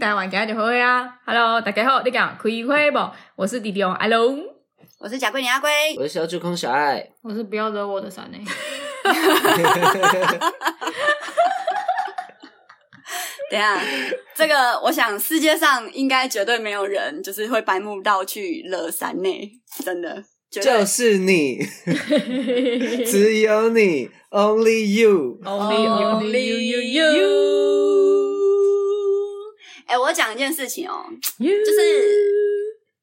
[0.00, 2.98] 台湾家的会啊！Hello，大家好，你讲开会不？
[3.36, 4.42] 我是弟弟王阿龙，
[4.98, 8.42] 我是贾桂林阿龟，我是小主空小爱，我是不要惹我的山馁。
[13.50, 13.78] 等一下，
[14.34, 19.50] 这个我想世界上应该绝对没有人就是会白目到去惹山馁，
[19.84, 21.58] 真的，就是你，
[23.04, 28.19] 只有你，Only you，Only Only you you。
[29.90, 31.04] 哎，我讲一件事情哦，
[31.38, 31.80] 就是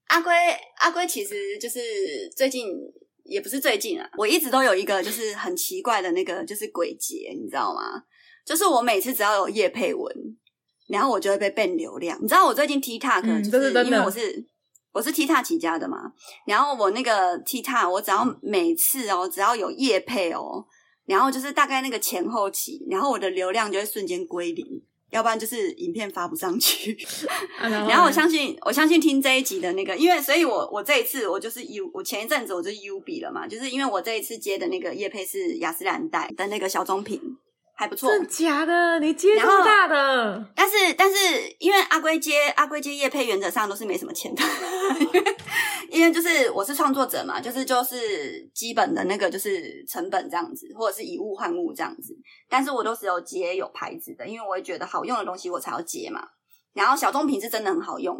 [0.07, 0.31] 阿龟，
[0.77, 1.81] 阿龟其实就是
[2.33, 2.73] 最近
[3.25, 8.03] 也不是最近啊，我一直都有一个就是很奇怪的那个就是鬼节，你知道吗？
[8.45, 10.15] 就是我每次只要有业配文，
[10.87, 12.17] 然后我就会被变流量。
[12.21, 14.45] 你知道我最近 TikTok 就是因为我是
[14.93, 16.13] 我是 TikTok 起家的嘛，
[16.45, 20.65] 然后我那个 TikTok 我只要每次哦只要有叶配哦，
[21.05, 26.97] 然后就是大概那个前后期，然后我的流量就会瞬间归零，要不然就是影片发不上去。
[27.59, 37.21] 然后我相信我相信听这一集的那个，因为所以我我这一次我就是 U，我前一阵子我就是 U 比了嘛，就是因为我这一次接的那个叶配是雅诗兰黛的那个小棕瓶。
[37.79, 38.99] 还不错，真假的？
[38.99, 40.43] 你接这么大的？
[40.55, 41.15] 但是但是，
[41.59, 44.41] 因为阿龟接阿龟接叶配，原则上都是没什么钱的，
[44.99, 45.35] 因 为
[46.13, 52.15] 就是我是创作者嘛，就是就是基本的那个就是成本这样子，或者是以物换物这样子。
[52.49, 56.21] 但是我都是有接有牌子的，因为我会觉得好用的东西我才要接嘛。
[56.73, 58.17] 然后小棕瓶是真的很好用，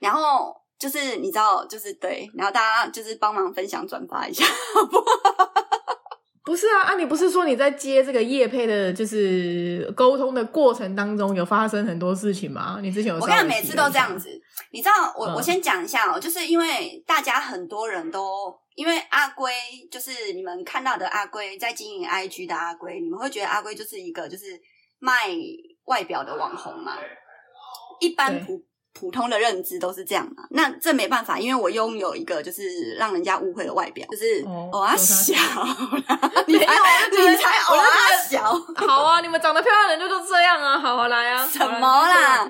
[0.00, 5.04] 然后就是你知道，就是对，然后大家就是帮忙分享转发一下，好不好？
[6.44, 12.80] 不是啊，啊，你不是说你在接这个业配的，就是沟通的过程当中有发生很多事情吗？
[12.82, 14.28] 你之前有我跟你每次都这样子，
[14.70, 19.52] 你知道，我、嗯、我先讲一下哦，就是因为大家很多人都因为阿龟，
[19.90, 24.44] 就是你们看到的阿龟在经营 IG 的阿龟，你们会觉得阿龟就是一个就是
[24.98, 25.28] 卖
[25.84, 26.96] 外表的网红嘛，
[28.00, 28.64] 一般普。
[28.96, 30.44] 普通的认知都是这样嘛？
[30.50, 35.34] 那这没办法，因为我拥有一个就是让人家误会的外表，就是我 啊小，
[36.46, 36.64] 你才
[37.10, 37.88] 你才我啊
[38.30, 38.54] 小，
[38.86, 42.48] 好啊，你们长得漂亮的人就都这样啊，好啊，来啊，什么啦？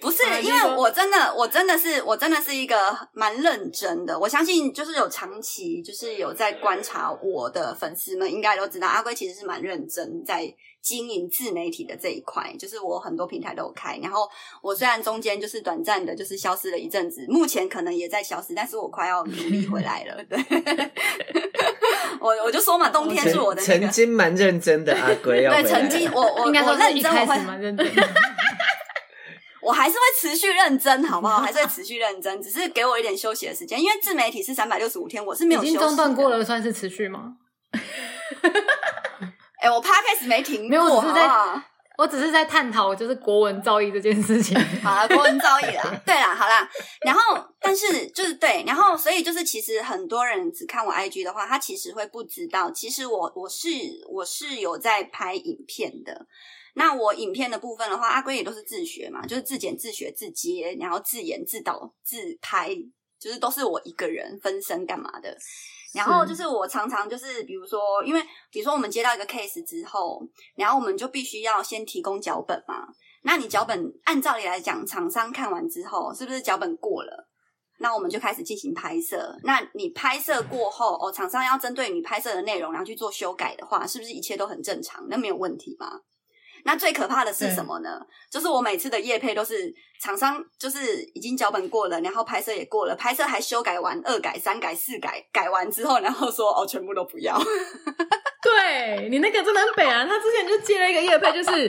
[0.00, 2.76] 不是，因为我真的，我真的是，我真的是一个
[3.12, 4.18] 蛮认真的。
[4.18, 12.52] 我相信，就是有长期，就是有在观察我的粉丝们，应该都知道，阿龟其实是蛮认真在经营自媒体的这一块。
[12.58, 14.28] 就是我很多平台都有开，然后
[14.62, 20.16] 我虽然中间就是短暂的，就是消失了一阵子，目前可能也在消失，但是我快要努力回来了。
[20.28, 20.38] 对，
[22.20, 28.08] 我我就说嘛，冬天是我的、那个、曾经蛮认真的阿龟，对，曾经我我应该说是认真，我会蛮认真的。
[29.62, 31.38] 我还是会持续认真，好不好？
[31.40, 33.80] 还是会持续认真，只是给我一点休息的时间。
[33.80, 35.74] 因为自媒体是三百六十五天，我是没有休息。
[35.74, 37.36] 已经中断过了，算是持续吗？
[39.60, 41.62] 哎、欸，我 Podcast 没停过，没有，我只是在，好好
[41.98, 44.58] 我只是在探讨就是国文造诣这件事情。
[44.82, 46.66] 好了，国文造诣啦，对啦，好啦。
[47.02, 47.20] 然后，
[47.60, 53.68] 但是就是对，然后所以就是，其实很多人只看我 IG 的话，他其实会不知道，其实我我是
[54.08, 56.26] 我是有在拍影片的。
[56.80, 62.74] 那我影片的部分的话，阿龟也都是自学嘛，就是自剪、自学、自接，然后自演、自导、自拍，
[63.18, 65.36] 就是都是我一个人分身干嘛的。
[65.92, 70.22] 然后就是我常常就是，比如说，因为比如说我们接到一个 case 之后，
[70.54, 72.88] 然后我们就必须要先提供脚本嘛。
[73.24, 77.28] 那你脚本按照理来讲，厂商看完之后，是不是脚本过了？
[77.78, 79.36] 那我们就开始进行拍摄。
[79.42, 85.06] 那你拍摄过后，哦，厂商要针对你拍摄的内容，然后去做修改的话，是不是一切都很正常？
[85.10, 86.00] 那没有问题吗？
[86.64, 88.00] 那最可怕的是什么呢？
[88.30, 97.38] 就是我每次的夜配都是厂商，就是已经脚本过了，然后拍摄也过了，拍摄还修改完，二改、三改、四改，改完之后，然后说哦，全部都不要。
[98.42, 100.06] 对，你那个真的很北啊！
[100.06, 101.68] 他之前就接了一个夜配，就是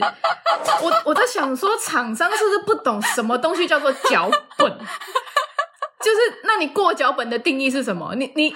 [0.82, 4.78] 我我在想说，厂商是不是不懂什么东西叫做脚本？
[6.00, 8.14] 就是那你过脚本的定义是什么？
[8.16, 8.54] 你你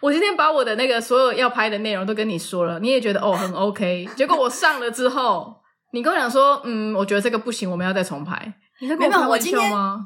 [0.00, 5.59] 我今天把我的那个所有要拍的内容都跟你说了，你也觉得哦很 OK，结果我上了之后。
[5.92, 8.52] 你跟我讲说，嗯，我觉得这个不行，我们要再重排。
[8.80, 9.98] 你在跟我开玩笑吗？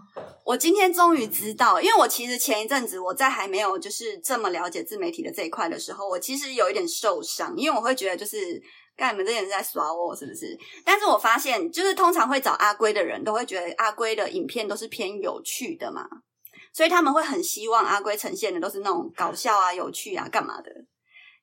[0.45, 8.61] 我今天终于知道，因为我其实前一阵子我在还没有就是这么了解自媒体的这一块的时候，我其实有一点受伤，因为我会觉得就是，
[8.97, 10.59] 干你们这些人在耍我，是不是？
[10.85, 16.07] 但是我发现，就是通常会找阿龟的人都会觉得阿龟的影片都是偏有趣的嘛，
[16.73, 20.71] 所以他们会很希望阿龟呈现的都是那种搞笑啊、有趣啊、干嘛的。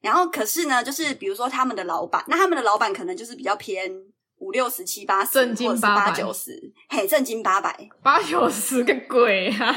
[0.01, 3.91] 然后可是呢，就是比如说他们的老板，那他们的老板可能就是比较偏。
[4.41, 6.51] 五六十七八十，正经八九十，
[6.89, 9.75] 嘿，正经八百八九十个鬼啊！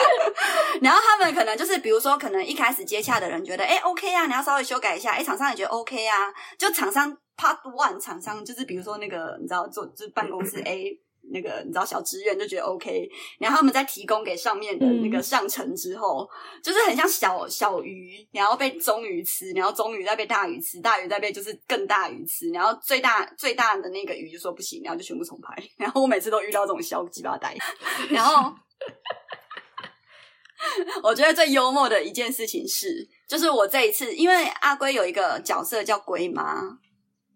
[0.82, 6.14] 然后他们可能就是，比如说，可能一开始接洽的人觉得，哎，OK 啊，你要稍微修改一下，哎，厂商也觉得 OK 啊。
[6.58, 11.00] 就厂商 Part One，厂商就是比如说那个，你知道，做就是办公室 A，
[11.30, 13.08] 那个你知道小职员就觉得 OK，
[13.38, 25.54] 然后他们再提供给上面的那个上层之后，嗯、就是很像小小鱼，然后被中鱼吃，然后中鱼再被大鱼吃，大鱼再被就是更大鱼吃，然后最大最大的那个鱼就说不行，然后就全部重拍。
[25.76, 27.56] 然后我每次都遇到这种小鸡巴呆，
[28.10, 28.52] 然后
[31.02, 36.78] 我觉得最幽默的一件事情是，就是我这一次因为阿龟有一个角色叫龟妈。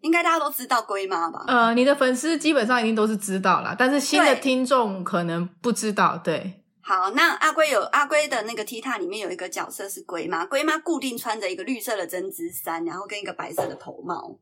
[0.01, 1.45] 应该大家都知道龟妈吧？
[1.47, 6.19] 呃，你的粉丝基本上一定都是知道啦，但是新的听众可能不知道。
[6.23, 14.39] 对，对好，那阿龟有阿龟的那个 T 塔里面有一个角色是龟妈，龟妈固定穿着一个绿色的针织衫，然后跟一个白色的头帽，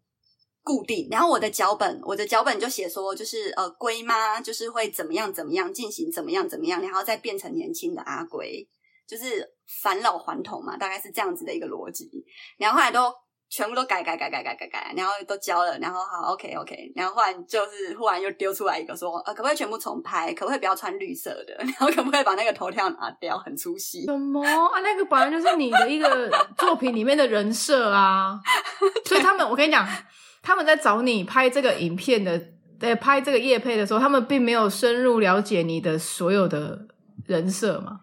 [0.63, 1.07] 固定。
[1.11, 8.65] 然后我的脚本，我的脚本就写说，就是呃，龟妈就是会怎么样怎么样进行怎么样怎么样，然后再变成年轻的阿龟，
[9.05, 9.45] 就是
[9.83, 12.09] 返老还童嘛，大概是这样子的一个逻辑。
[12.57, 13.13] 然后后来都。
[13.49, 20.31] 全部都改改改改改改改，然后都交了，然后好 OK OK，然后忽然就是忽然又丢出来一个说，呃，可不可以全部重拍？
[20.33, 21.55] 可不可以不要穿绿色的？
[21.65, 23.37] 然后可不可以把那个头套拿掉？
[23.39, 24.05] 很出戏。
[24.05, 24.79] 什么啊？
[24.83, 28.39] 那个本来就是你的一个作品里面的人设啊，
[29.05, 29.87] 所以他们，我跟你讲，
[30.43, 32.39] 他们在找你拍这个影片的，
[32.79, 36.85] 在拍这个夜配的时候，他们并没有深入了解你的所有的
[37.25, 38.01] 人设嘛。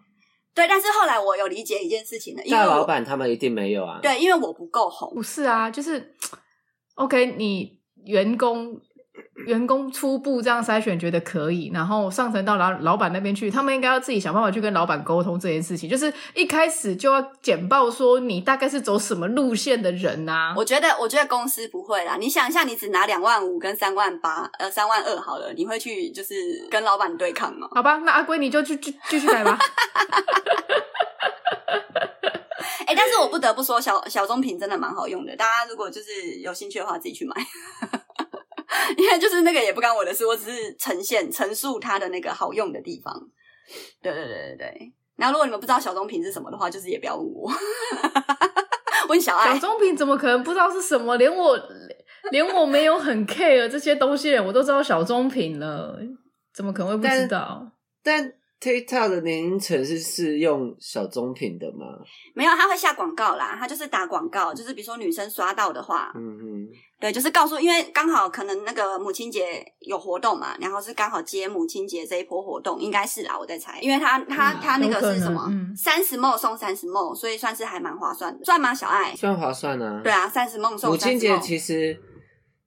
[0.57, 3.99] 对，但是后来我有理解一件事情了，因为大老板他们一定没有啊。
[4.01, 5.13] 对，因为我不够红。
[5.13, 6.15] 不是啊，就是
[6.95, 8.81] ，OK，你员工
[9.45, 15.87] 员工初步这样筛选觉得可以，然后上层到老老板那边去，他们应该要自己想办法去跟老板沟通这件事情。
[15.89, 20.53] 就是一开始就要简报说你大概是走什么路线的人啊。
[20.57, 22.17] 我觉得，我觉得公司不会啦。
[22.19, 26.33] 你想一下，你只拿两万五跟三万八，呃，三万二好了，你会去就是
[26.71, 27.67] 跟老板对抗吗？
[27.71, 29.57] 好吧，那阿龟你就去继继续来吧。
[32.87, 35.35] 哎、欸，但是我不得不说，小小棕瓶真的蛮好用的。
[35.35, 37.35] 大家如果就是有兴趣的话，自己去买。
[38.95, 43.13] 因为就是那个也不干我的事，我只是呈现陈述它的那个好用的地方。
[44.01, 44.93] 对对对对对。
[45.15, 47.51] 然后如果你们不知道小棕瓶是什么的话，就是也不要问我。
[49.09, 51.17] 问小爱，小棕瓶怎么可能不知道是什么？
[51.17, 51.59] 连我
[52.31, 55.97] 连我没有很 care 这些东西，我都知道小棕瓶了，
[56.53, 57.69] 怎么可能会不知道？
[58.03, 58.23] 但。
[58.23, 61.85] 但 TikTok 的年龄层是适用小棕瓶的吗？
[62.33, 63.55] 没有，他会下广告啦。
[63.55, 66.67] 他就是打广告，就是比如说女生刷到的话，嗯嗯，
[66.99, 75.47] 对，就是告诉，因为刚好可能那个母亲节有活动嘛，然后是刚好接母亲节这一波活动，应该是啦，我在猜，因为他他他那个是什么？
[75.75, 78.73] 三十 ml 送三十 ml，所以算是还蛮划算的，算吗？
[78.73, 80.01] 小爱算划算啊。
[80.03, 80.91] 对啊，三十 ml 送三十 ml。
[80.91, 82.01] 母亲节其实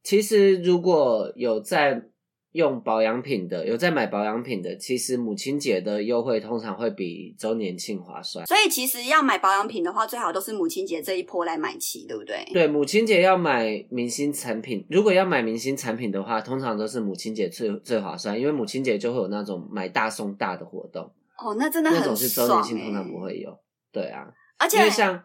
[0.02, 2.09] 其实如果有在。
[2.52, 8.44] 用保养品的，有在买保养品的，其实母亲节的优惠通常会比周年庆划算。
[8.44, 12.44] 所以其实要买保养品的话，最好都是母亲节这一波来买齐，对不对？
[12.52, 21.04] 对，母亲节要买明星产品，如果要买明星产品的话，通常都是母亲节最最划算，因为母亲节就会有那种买大送大的活动。
[21.38, 22.08] 哦，那真的很爽。
[22.10, 23.56] 那种是周年庆通常不会有。
[23.92, 24.26] 对啊，
[24.58, 25.22] 而且因为像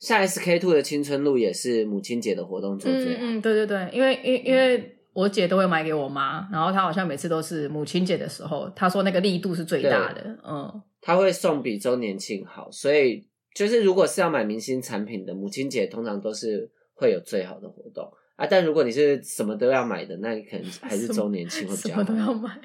[0.00, 3.20] 像 SK two 的青春露也是母亲节的活动做最好。
[3.20, 4.92] 嗯，嗯，对对对，因为因因为。
[5.14, 18.46] 我姐都会买给我妈，然后她好像每次都是母亲节的时候，她说那个力度是最大的，嗯，她会送比周年庆好，所以就是如果是要买明星产品的，母亲节通常都是会有最好的活动啊。
[18.46, 22.04] 但如果你是什么都要买的，那你可能还是周年庆会比较好。
[22.04, 22.60] 什么都要买，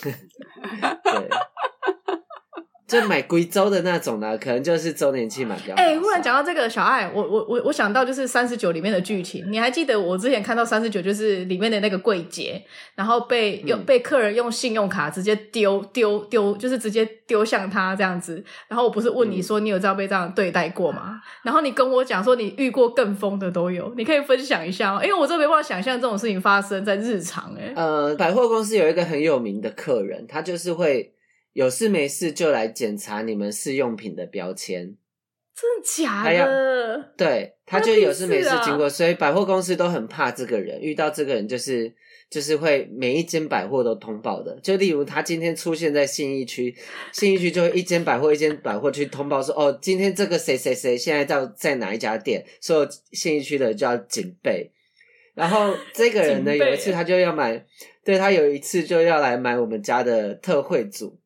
[0.00, 1.28] 对。
[3.00, 5.74] 就买贵州的那种呢， 可能就是周年庆买比较。
[5.74, 12.62] 哎、欸，忽然讲到这个小爱，我我我我想到就是三十九里面的剧情，你还记得我之前看到三十九就是里面的那个柜姐，
[12.94, 18.44] 然后被用、嗯、被客人用信用卡直接丢丢丢，就是直接丢向他这样子。
[18.68, 21.02] 然后我不是问你说你有这样被这样对待过吗？
[21.06, 25.00] 嗯、然后你跟我讲说你遇过更疯的都有，你可以分享一下哦？
[25.02, 27.68] 因为我真没办法想象这种事情发生在日常、欸。
[27.68, 31.12] 哎，呃，百货公司有一个很有名的客人，他就是会。
[31.52, 34.96] 有事没事就来检查你们试用品的标签，
[35.54, 37.12] 真的假的？
[37.16, 40.80] 对，他就有事没事经过，所以百货公司都很怕这个人。
[40.80, 41.92] 遇到这个人，就是
[42.30, 44.58] 就是会每一间百货都通报的。
[44.62, 46.74] 就例如他今天出现在信义区，
[47.12, 54.72] 信义区就会一间百货一间百货去通报说：“哦，今天这个谁谁谁现在在在哪一家店？”所有信义区的就要警备。
[55.34, 57.64] 然后这个人呢，有一次他就要买，
[58.04, 61.18] 对，他有一次就要来买我们家的特惠组。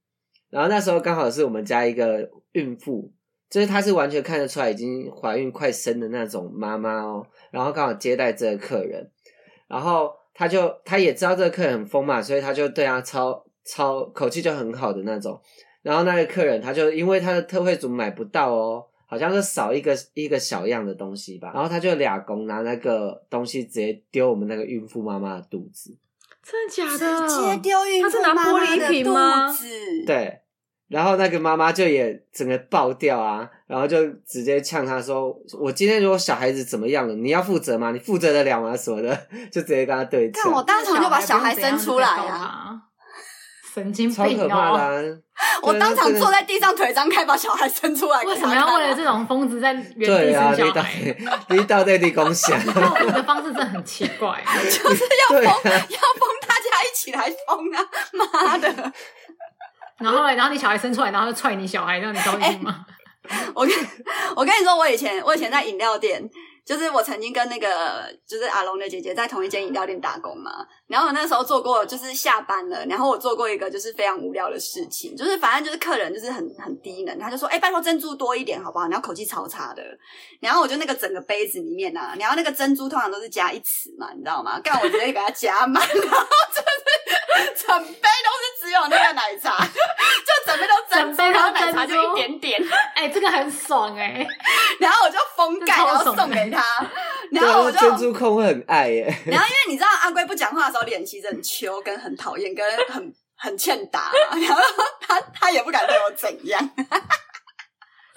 [0.50, 3.12] 然后那时候刚好是我们家一个孕妇，
[3.50, 7.26] 就是她是完全看得出来已经怀孕快生的那种妈妈哦。
[7.50, 9.10] 然后刚好接待这个客人，
[9.66, 15.40] 然后他就他也知道这个客人很疯嘛，所以他就对他超超口气就很好的那种。
[15.82, 25.96] 然后那个客人他就因为他的特惠组买不到哦，好像是少一个一个小样的东西吧，然后他就俩工拿那个东西直接丢我们那个孕妇妈妈的肚子。
[26.48, 27.28] 真的假的？
[27.28, 29.66] 直接丢孕妇他是拿玻璃瓶吗妈妈的肚子？
[30.06, 30.40] 对，
[30.88, 37.90] 然后那个妈妈就也整个爆掉啊，然后就直接呛他说：“我今天如果小孩子怎么样了，你要负责吗？
[37.90, 38.76] 你负责得了吗？
[38.76, 42.32] 什么的， 就直接跟他对看我，当场就把小孩生出来啊！
[42.32, 42.76] 啊！
[43.74, 44.78] 神经超可病怕！
[44.78, 44.90] 啊。
[45.60, 48.22] 我当场坐在在地上，腿张开，把小孩生出来。
[48.22, 50.90] 为什么要为了这种疯子在原地对啊，生小孩？
[51.50, 54.42] 你到在地共享， 报复的方式真的很奇怪。
[54.64, 56.28] 就是要疯，要疯，
[56.82, 57.82] 一起来疯啊！
[58.12, 58.68] 妈的！
[59.98, 62.84] 然后嘞，然后你小孩生出来，然后就踹你小孩，让你高兴吗？
[63.54, 63.74] 我跟
[64.36, 66.28] 我跟你说，我以前我以前在饮料店。
[66.66, 78.88] 就是我曾经跟那个就是阿龙的姐姐在同一间饮料店打工嘛，然后我那时候做过，就是下班了，然后我做过一个就是非常无聊的事情，就是反正就是客人就是很很低能，他就说，哎、拜托珍珠多一点好不好？
[78.88, 79.82] 然后口气超差的，
[80.40, 84.58] 然后我就那个整个杯子里面啊，然后那个珍珠通常都是加一匙嘛，你知道吗？
[84.58, 89.56] 干我直接给他加满， 然后就是 整杯都是只有那个奶茶，
[90.36, 92.62] 就整杯都珍珠，然后奶茶就一点点，
[92.94, 94.28] 哎、欸，这个很爽哎、欸，
[94.80, 96.62] 然后我就封盖，然后送给他。
[97.32, 99.04] 然后我就珍珠控会很爱耶。
[99.26, 104.12] 然后因为你知道阿龟不讲话的时候脸其实很秋，跟很讨厌，跟很很欠打。
[104.30, 104.62] 然后
[105.00, 106.70] 他他也不敢对我怎样。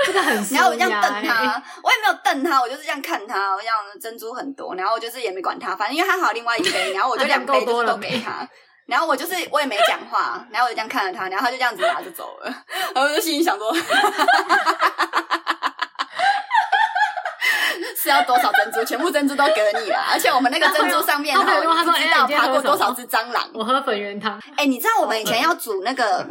[0.06, 0.56] 这个很、欸。
[0.56, 3.56] 然后我这样瞪他，我也没有瞪他，我就是这样看他。
[3.56, 8.48] 我这样珍珠很多，然后我就是也没管他，反正因为他还有另外一杯，然后我就两杯都都给他。
[8.90, 12.54] 然后我就是我也没讲话，然后我就这样看着他，然后他就这样子拿着走了。
[12.94, 13.74] 然后我就心里想说。
[18.02, 18.84] 是要多少珍珠？
[18.86, 23.50] 全部珍珠都给你了，而且我们那个珍珠上面哈，不知道爬过多少只蟑螂。
[23.54, 24.40] 我喝粉圆汤。
[24.52, 26.26] 哎、欸，你知道我们以前要煮那个，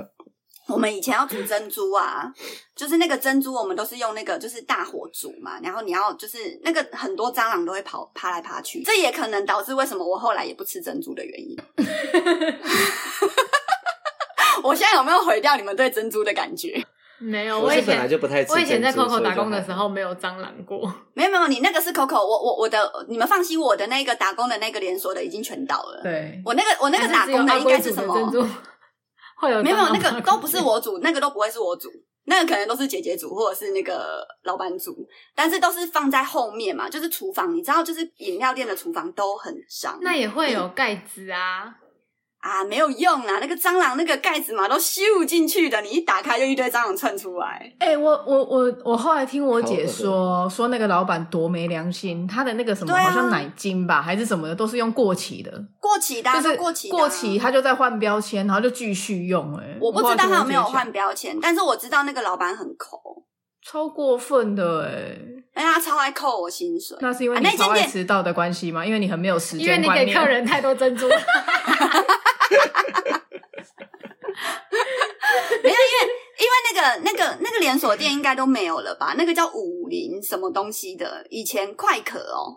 [0.69, 2.31] 我们以前要煮珍珠啊，
[2.77, 11.57] 就是那个珍珠，我们都是用那个就是大火煮嘛，然后你要就是那个很多蟑螂都会跑爬来爬去，这也可能导致为什么我后来也不吃珍珠的原因。
[14.63, 16.85] 我现在有没有毁掉你们对珍珠的感觉？
[17.21, 18.53] 没有，我以前本来就不太吃。
[18.53, 20.93] 我以前在 Coco 打工的时候没有蟑螂过。
[21.15, 26.01] 没有没有，你那个是 Coco，我我我的，你们放心，我的那个打工的那个连锁的已经全倒了。
[26.03, 28.15] 对，我那个我那个打工的应该是什么？
[28.15, 28.47] 珍珠
[29.39, 29.63] 会有？
[29.63, 31.89] 没有没有，那个都不是我煮，那个都不会是我煮，
[32.25, 39.99] 那个可能都是姐姐煮或者是那个老板煮，但是都是放在后面嘛，就是厨房，你知道，就是饮料店的厨房都很脏。
[40.03, 41.65] 那也会有盖子啊。
[41.83, 41.88] 嗯
[42.41, 43.39] 啊，没有用啊！
[43.41, 47.73] 那个蟑螂那个盖子嘛，都咻进去的，你一打开就一堆蟑螂窜出来。
[47.81, 59.65] 哎、欸，我我我我后来听我姐说，说那个老板多没良心，他的那个什么、啊、好像奶精吧，还是什么的，都是用过期的，过期的、啊，就是过期的、啊，过期，他就在换标签，然后就继续用、欸。
[59.65, 63.25] 哎，我不知道他有没有换标签，但是我知道那个老板很抠，
[63.67, 65.35] 超过分的哎、欸。
[65.55, 68.87] 哎，他超爱扣我薪水，那是因为你超爱迟到的关系吗？
[68.87, 71.09] 因为你很没有时间，因为你给 客人太多珍珠。
[75.63, 75.79] 没有，因为
[76.39, 79.15] 因为那个那个那个连锁店应该都没有了吧？
[79.17, 82.57] 那个叫五菱什么东西的，以前快可哦，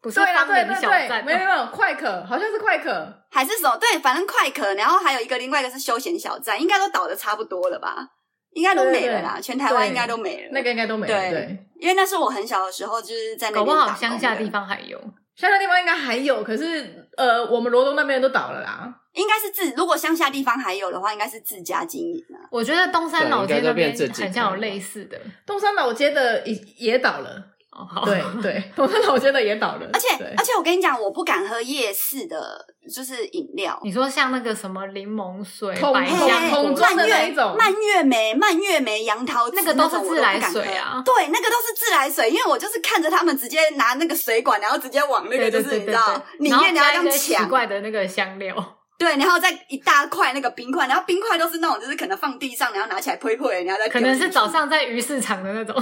[0.00, 3.76] 不是芳林小站，没有没有快可，好像是快可还是什么？
[3.76, 8.08] 对，反正快可，然后还有一个另外一个是休闲小站，应该都倒的差不多了吧？
[8.52, 11.14] 应该都没了啦，对对对，全台湾应该都没了，那个应该都没了。
[11.14, 14.98] 对，对，因为那是我很小的时候就是在那边，搞不好乡下地方还有。
[15.38, 18.92] 乡下地方应该还有，可是呃，我们罗东那边都倒了啦。
[19.12, 22.42] 应该是自，如果乡下地方还有的话，应该是自家经营啊。
[22.50, 25.16] 我觉得东山老街那边很像有类似的，
[25.46, 27.54] 东山老街的也也倒了。
[27.70, 29.88] 哦，好，对 对，东山老街的也倒了。
[29.92, 32.58] 而且而且，我跟你讲，我不敢喝夜市的，
[32.92, 33.78] 就是饮料。
[33.84, 41.02] 你说像那个什么柠檬水、桶百香桶装的那一种，蔓越莓、蔓越莓、杨桃，那个都是自来水啊。
[41.04, 48.56] 对，那个都是自来水，因为我就是看着他们直接拿那个水管，然后直接往那个就是你知道里面，然后这样抢奇怪的那个香料。
[48.98, 55.76] 对，然后再一大块那个冰块，然后冰块都是那种就是可能放地上，然后拿起来呸呸，然后再可能是早上在鱼市场的那种。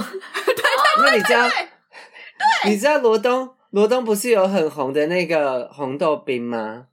[0.45, 1.23] 对对对对对。
[1.23, 1.23] 对，你
[2.77, 6.85] 知道罗东罗东不是有很红的那个红豆冰吗？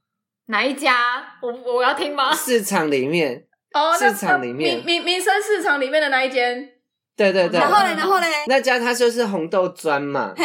[0.47, 1.25] 哪一家？
[1.41, 2.35] 我我要听吗？
[2.35, 6.71] 市场里面哦，市场里面民民民生市场里面的那一间。
[7.17, 7.59] 对对对。
[7.59, 7.95] 然后呢？
[7.97, 8.27] 然后呢？
[8.47, 10.45] 那家它就是红豆砖嘛，嘿，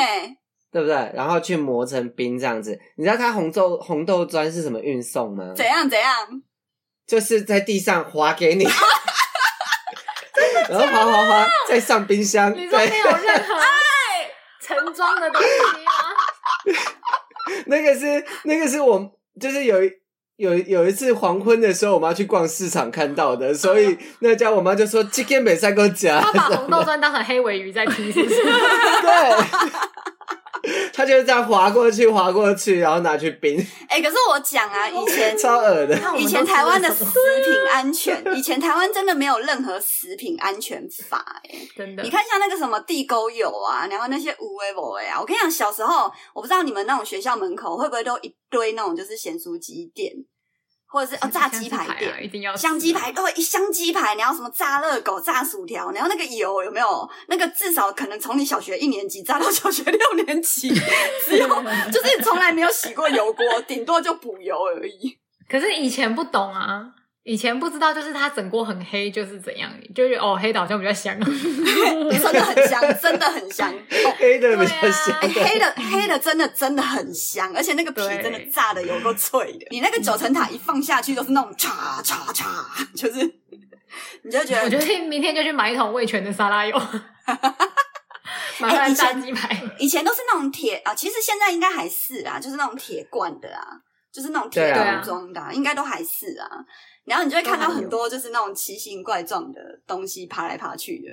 [0.72, 0.96] 对不对？
[1.14, 2.80] 然后去磨成冰这样子。
[2.96, 5.54] 你知道它红豆红豆砖是什么运送吗？
[5.56, 6.14] 怎样怎样？
[7.06, 8.64] 就是在地上划给你，
[10.70, 12.56] 然后滑滑滑，再上冰箱。
[12.56, 13.56] 你说没有任何。
[14.76, 15.48] 盛装的东西
[15.84, 15.92] 吗？
[17.68, 19.12] 那个是那个是我
[19.42, 19.78] 就是有
[20.38, 26.22] 有有一次黄昏的时候，我妈去逛市场看到的， 所以那家我妈就说今天没三个夹。
[26.22, 28.36] 她把红豆砖当成黑尾鱼在踢，是不是？
[28.44, 29.70] 对。
[30.94, 33.58] 他就是这样滑过去，滑过去，然后拿去冰。
[33.88, 35.98] 哎、欸，可是我讲啊， 以前超恶的。
[36.18, 37.14] 以前台湾的食品
[37.72, 42.04] 安全，以前台湾真的没有任何食品安全法、欸，哎，真的。
[42.04, 50.12] 你看像那个什么地沟油啊，然后那些无为不为啊，我跟你讲，小时候我不知道你们那种学校门口会不会都一堆那种就是咸酥鸡店。
[50.92, 57.10] 或者是哦，炸鸡排店，啊、一定要香鸡排，哦，一香鸡排，然后什么炸热狗、炸薯条，然后那个油有没有？
[57.28, 60.68] 那个至少可能从你小学一年级炸到小学六年级，
[61.24, 61.48] 只有
[61.92, 65.16] 就是从来没有洗过油锅，顶多就补油而已。
[65.48, 66.96] 可是以前不懂啊。
[67.30, 73.70] 以前不知道，就是它整锅很黑，就是怎样，就是哦，黑的好像比较香， 真的很香，真的很香，
[74.04, 82.48] 哦、黑的比较香，啊欸、黑的黑的真的真的很香，而且那个皮真的炸的有够脆的，你那个九层塔一放下去都是那种嚓嚓嚓，
[82.96, 83.20] 就是
[84.24, 86.76] 你就觉得，我觉得明天就去买一桶味全的沙拉油，
[88.58, 93.78] 买炸鸡排、欸，以前都是那种铁啊，其实现在应该还是啊，就是那种铁罐的啊，
[94.12, 96.50] 就是那种铁桶装的、啊，应该都还是啊。
[97.10, 101.10] 然后你就会看到很多就是那种奇形怪状的东西爬来爬去的，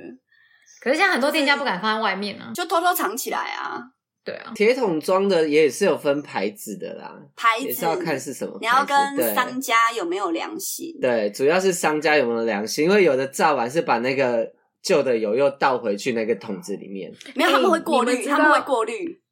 [0.81, 3.83] 可是现在很多店家不敢放在外面啊，就偷偷藏起来啊。
[4.23, 8.61] 对啊，铁桶装的也是有分牌子的啦，牌子也是要看是什么牌子。
[8.61, 10.93] 你要跟商家有没有良心？
[11.01, 19.23] 对，主要是商家有没有良心，因为有的炸完是把那个旧的油又倒回去那个桶子里面，没有，他们会过滤，欸、他们会过滤。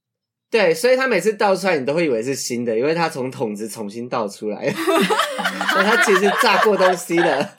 [0.49, 4.73] 对，所以他每次倒出来，你都会以为是新的，因为他从桶子重新倒出来，
[5.71, 7.51] 所以他其实炸过东西的。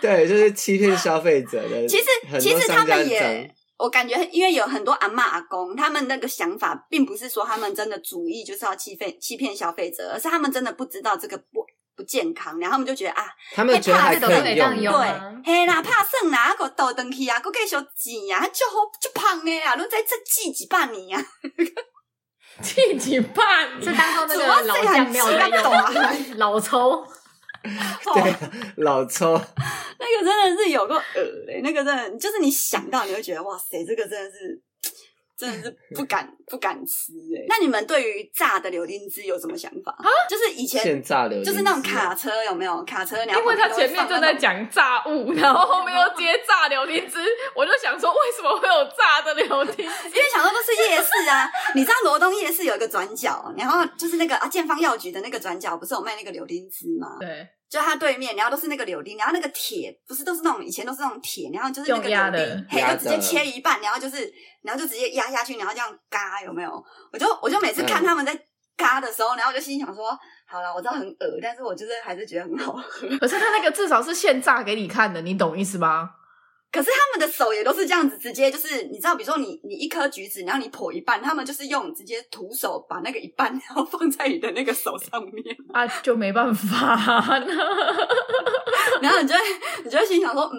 [0.00, 1.86] 对，就是欺骗消费者的。
[1.86, 11.66] 其实，其实他们也，我感觉，因为有很多阿妈阿公，他们那个想法，并不是说他们真的主意就是要欺骗欺骗消费者，而是他们真的不知道这个不。
[11.96, 15.06] 不健康，然后他们就觉得啊，他们觉得还可以用，用对，
[15.44, 21.22] 嘿啦，怕剩啦，个倒登去啊，个继续挤啊，就好就胖的啊，都在这挤几百年啊，
[22.62, 23.42] 挤几百，
[23.80, 25.92] 是当做那个老酱料在用啊，
[26.36, 27.06] 老抽，
[27.62, 28.34] 对，
[28.76, 29.32] 老抽，
[29.98, 31.02] 那个真的是有个恶
[31.46, 34.62] 嘞，那个真的就是你想到你会觉得哇塞，这个真的是。
[35.40, 37.46] 真的是不敢不敢吃哎、欸！
[37.48, 39.90] 那你们对于炸的柳丁汁有什么想法？
[39.92, 43.16] 啊，就是以前现炸柳就是那种卡车有没有卡车？
[43.24, 47.18] 因为他前面正在讲炸物， 然后后面又接炸柳丁汁，
[47.56, 49.82] 我就想说为什么会有炸的柳丁？
[49.86, 51.50] 因为想说都是夜市啊！
[51.74, 57.16] 你知道罗东夜市有一个转角，然后就是那个啊建方药局的那个转角，不是有卖那个柳丁汁吗？
[57.18, 57.48] 对。
[57.70, 64.30] 就它对面，然后都是那个柳丁，然后那个铁不是都是那种以前都是那种铁，然后就是那个柳丁，嘿，就直接切一半，然后就是，
[64.62, 66.84] 然后就直接压下去，然后这样嘎，有没有？
[67.12, 68.36] 我就我就每次看他们在
[68.76, 70.10] 嘎的时候，然后我就心想说，
[70.48, 73.06] 好了，我知道很恶，但是我就是还是觉得很好喝。
[73.18, 76.10] 可是他那个至少是现榨给你看的，你懂意思吗？
[76.72, 86.96] 可是他们的手也都是这样子，直接就是你知道，比如说你你一颗橘子，然后你剖一半，他们就是用直接徒手把那个一半，然后放在你的那个手上面 啊，就没办法。
[89.02, 89.40] 然后你就会
[89.84, 90.58] 你就会心想说，嗯，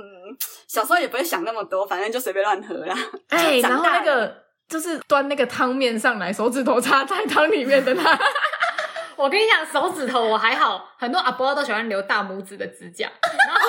[0.68, 2.98] 小时候也不会想那么多，反正就随便乱喝啦。
[3.30, 8.20] 哎、欸，然后那个就是端那个汤面上来，手指头插在汤里面的他。
[9.16, 13.10] 我跟你讲，手指头我还好，很多阿伯都喜欢留大拇指的指甲，
[13.48, 13.62] 然后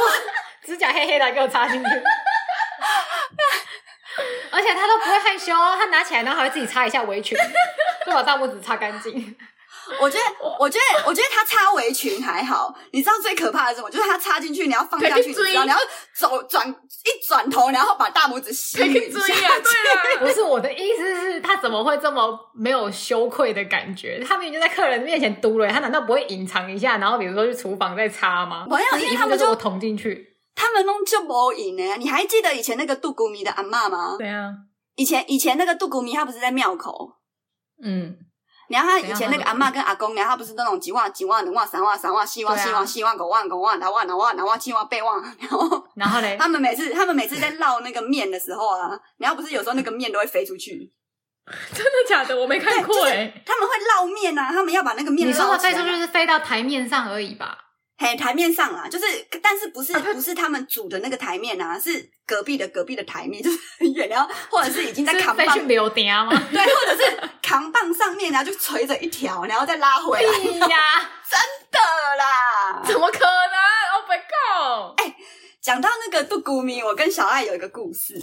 [0.65, 1.91] 指甲黑黑的给我插进去。
[4.53, 7.37] 而且他都不会害羞，他拿起来然后还会自己擦一下围裙，
[8.07, 9.35] 就把大拇指擦干净。
[10.01, 10.25] 我觉得，
[10.61, 12.73] 我觉得，我觉得他擦围裙还好。
[12.93, 13.91] 你知道最可怕的是什么？
[13.91, 15.77] 就是他插进去，你要放下去，然后你要
[16.15, 18.91] 走转一转头，然后把大拇指吸下去。
[19.11, 24.23] 对了，不是我的意思是，他怎么会这么没有羞愧的感觉？
[24.27, 26.99] 他明明就在客人面前嘟了，他难道不会隐藏一下？
[26.99, 28.65] 然后比如说去厨房再擦吗？
[28.71, 30.32] 没有，因为他们就捅进去。
[30.55, 31.97] 他们弄就无瘾呢。
[31.97, 34.17] 你还记得以前那个杜古米的阿嬷吗？
[34.19, 34.51] 对啊，
[34.97, 37.17] 以前以前那个杜古米，他不是在庙口？
[37.83, 38.17] 嗯，
[38.69, 50.93] 然后他以前那个阿嬷跟阿公，然后他不是那种几万几万两万三万三万四万四万四万五万五万六万六万六万七万八万，然后然后嘞，他们每次他们每次在烙那个面的时候啊，然后不是有时候那个面都会飞出去，
[51.75, 52.37] 真的假的？
[52.37, 53.43] 我没看过哎、就是。
[53.45, 57.59] 他们会烙面啊，他们要把那个面，你说的飞出去是飞到台面上而已吧？
[57.99, 59.05] 嘿，台面上啊，就是，
[59.41, 66.33] 但是不是不是他们煮的那个台面啊，是隔壁的隔壁的台面， 就是很远，然后或者是已经在扛棒去留点吗？
[66.51, 70.23] 对，或者是扛棒上面然后就垂着一条，然后再拉回来。
[70.23, 70.77] 呀，
[71.31, 71.39] 真
[71.71, 71.79] 的
[72.19, 72.83] 啦？
[72.85, 73.25] 怎么可能
[73.95, 75.01] ？Oh my god！
[75.01, 75.15] 哎，
[75.61, 78.21] 讲到那个杜古米，我跟小爱有一个故事。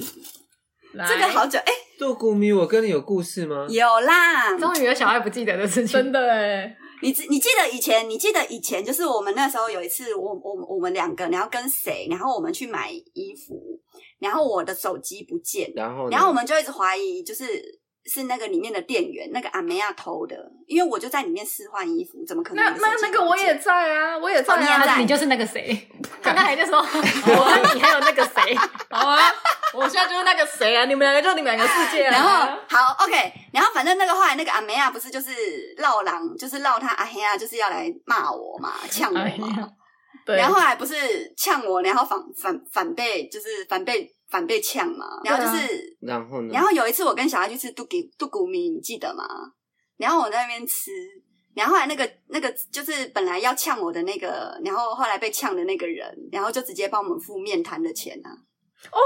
[1.08, 3.68] 这个好久哎，杜古米，我跟你有故事吗？
[3.70, 6.76] 有啦，终于有小爱不记得的事情，真的哎。
[7.02, 8.10] 你记你记得以前？
[8.10, 12.08] 你记得以前就是我们那时候有一次我，我我我们两个，然后跟谁？
[12.10, 13.80] 然后我们去买衣服，
[14.20, 20.36] 然后我的手机不见，然后然后我们就一直怀疑，就是是那个里面的店员，那个阿梅亚偷的，
[20.68, 22.64] 因为我就在里面试换衣服，怎么可能？
[22.64, 25.88] 那那那个我也在啊，我也在啊，哦、你也在，你就是那个谁？
[26.22, 28.56] 刚刚还在说， 我你还有那个谁？
[28.90, 29.20] 好啊，
[29.74, 30.86] 我现在就是那个谁啊？
[30.86, 32.12] 你们两个就你们两个世界啊。
[32.18, 33.14] 然后好，OK，
[33.54, 39.70] 然后反正那个后来那个阿梅亚不是就是绕狼，就是绕他阿黑亚，就是要来骂我嘛，呛我嘛。
[40.36, 40.96] 然后后来不是
[41.38, 44.13] 呛我，然后反反反被就是反被。
[44.32, 46.50] 反被呛嘛，然后就是，然后呢？
[46.54, 49.24] 然后有一次我跟小孩去吃杜古杜古米，你记得吗？
[49.98, 50.92] 然后我在那边吃，
[51.56, 58.30] 然后后来那个那个就是本来要呛我的那个，然后后来被呛的那个人，然后就直接帮我们付面谈的钱啊。
[58.92, 59.00] 哦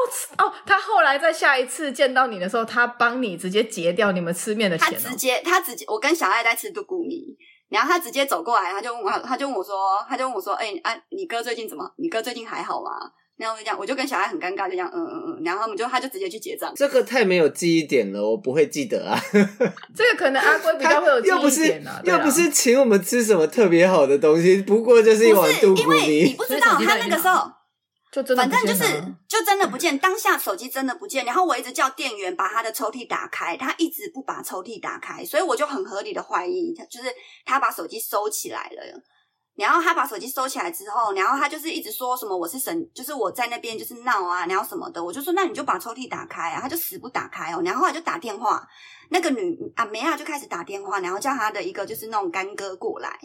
[0.43, 4.89] 哦，他后来在下一次见到你的时候，他帮你直接结掉你们吃面的钱。
[4.89, 7.33] 哦，他直接他直接，我跟小爱在吃杜古米，
[7.73, 9.73] 然后他直接走过来，他就问我，他就问我说，
[10.07, 11.91] 他就问我说，哎、欸、啊，你哥最近怎么？
[11.97, 12.91] 你哥最近还好吗？
[13.35, 16.71] 然后我就讲，我就跟小孩很尴尬，就这样，嗯嗯嗯，然后他们就他就直接去结账。
[16.75, 19.19] 这个太没有记忆点了，我不会记得啊。
[19.97, 25.81] 这个可能阿龟比较会有记忆点啊，又不是请我们吃什么特别好的东西，不过就是一碗杜古米。
[25.81, 27.51] 因为你不知道他那个时候
[28.13, 28.83] 就真的，反正就是
[29.27, 31.25] 就真的不见，当下手机真的不见。
[31.25, 37.11] 然后我一直叫店员把他的抽屉打开，他一直不把抽屉打开，所以我就很合理的怀疑，就是
[37.43, 39.01] 他把手机收起来了。
[39.55, 48.67] 然后他把手机收起来之后，然后他就是一直说什么我是神，就是我在那边就是闹啊，然后什么的，我就说那你就把抽屉打开啊，他就死不打开哦，然后后来就打电话，
[49.09, 53.19] 那个女阿梅亚就开始打电话，然后叫他的一个就是那种干哥过来。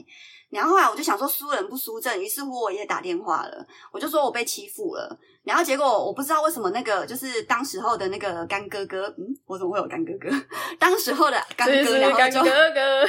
[0.50, 5.18] 然后后来我就想说输人不输阵，于是乎我也打电话了，我就说我被欺负了。
[5.48, 10.28] 然后结果我不知道为什么那个就是当时候的那个干哥哥，嗯，我怎么会有干哥哥？
[10.78, 13.06] 当时候的干哥哥，干哥哥，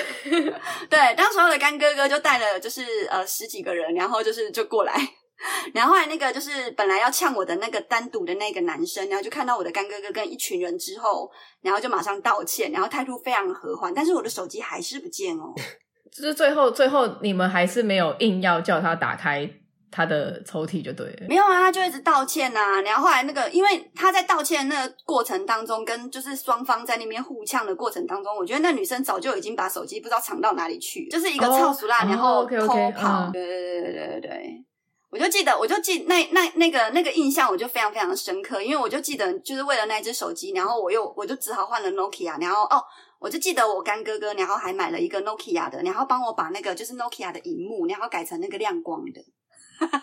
[0.90, 4.96] 对，当时候的干哥哥就带了就是呃十几个人，然后就是就过来。
[5.74, 11.30] 然后后来那个就是本来要呛我的那个单独的那个男生，然后就看到我的干哥哥跟一群人之后，
[11.62, 15.54] 然后就马上道歉，然后态度非常和缓，但是我的手机还是不见哦。
[16.12, 19.50] 就是最后，最后你们还是没有硬要叫他打开
[19.92, 21.28] 他的抽屉就对了。
[21.28, 22.82] 没有啊，他就一直道歉呐、啊。
[22.82, 33.30] 然后后来那个，因为他在道歉那个过程当中，跟就是双方在那边互呛的过程当中，我觉得那女生早就已经把手机不知道藏到哪里去，就是一个臭俗辣，然后偷跑。
[33.32, 34.66] 对对对对对对，
[35.12, 42.82] 我就记得，我就记那那那个那个印象，我就非常非常深刻，因为我就记得，就是为了那只手机，然后我又我就只好换了 Nokia，然后哦。
[43.22, 49.20] 我就记得我干哥哥，然后还买了一个 Nokia 的，然后帮我把那个就是 Nokia 的荧幕，然后改成那个亮光的。
[49.80, 50.02] 哈 哈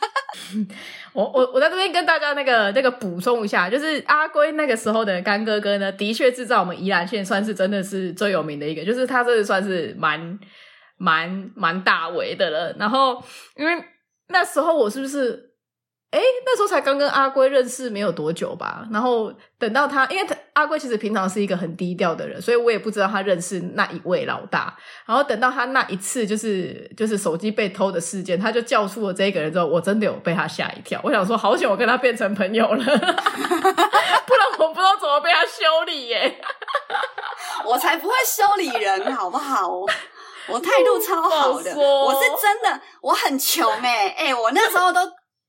[1.13, 10.39] 我我我在这边跟大家那个那个补充一下，就是阿龟那个时候的干哥哥呢，的确制造我们宜兰县算是真的是最有名的一个，就是他真的算是蛮
[10.99, 12.75] 蛮蛮大为的了。
[12.79, 13.23] 然后
[13.57, 13.73] 因为
[14.29, 15.46] 那时候我是不是？
[16.13, 24.75] 哎，那时候才刚跟阿龟认识没有多久吧，然后等到他，因为他阿龟其实平常是一个很低调的人，所以我也不知道他认识那一位老大。
[25.05, 30.99] 然后等到他那一次就是就是手机被偷的事件，他就叫出了这个人之后，我真的有被他吓一跳。
[31.03, 36.41] 我想说，好险我跟他变成朋友了， 不然我不知道怎么被他修理耶。
[37.67, 39.69] 我才不会修理人，好不好？
[40.49, 45.01] 我态度超好的， 我是真的，我很穷哎哎，我那时候都。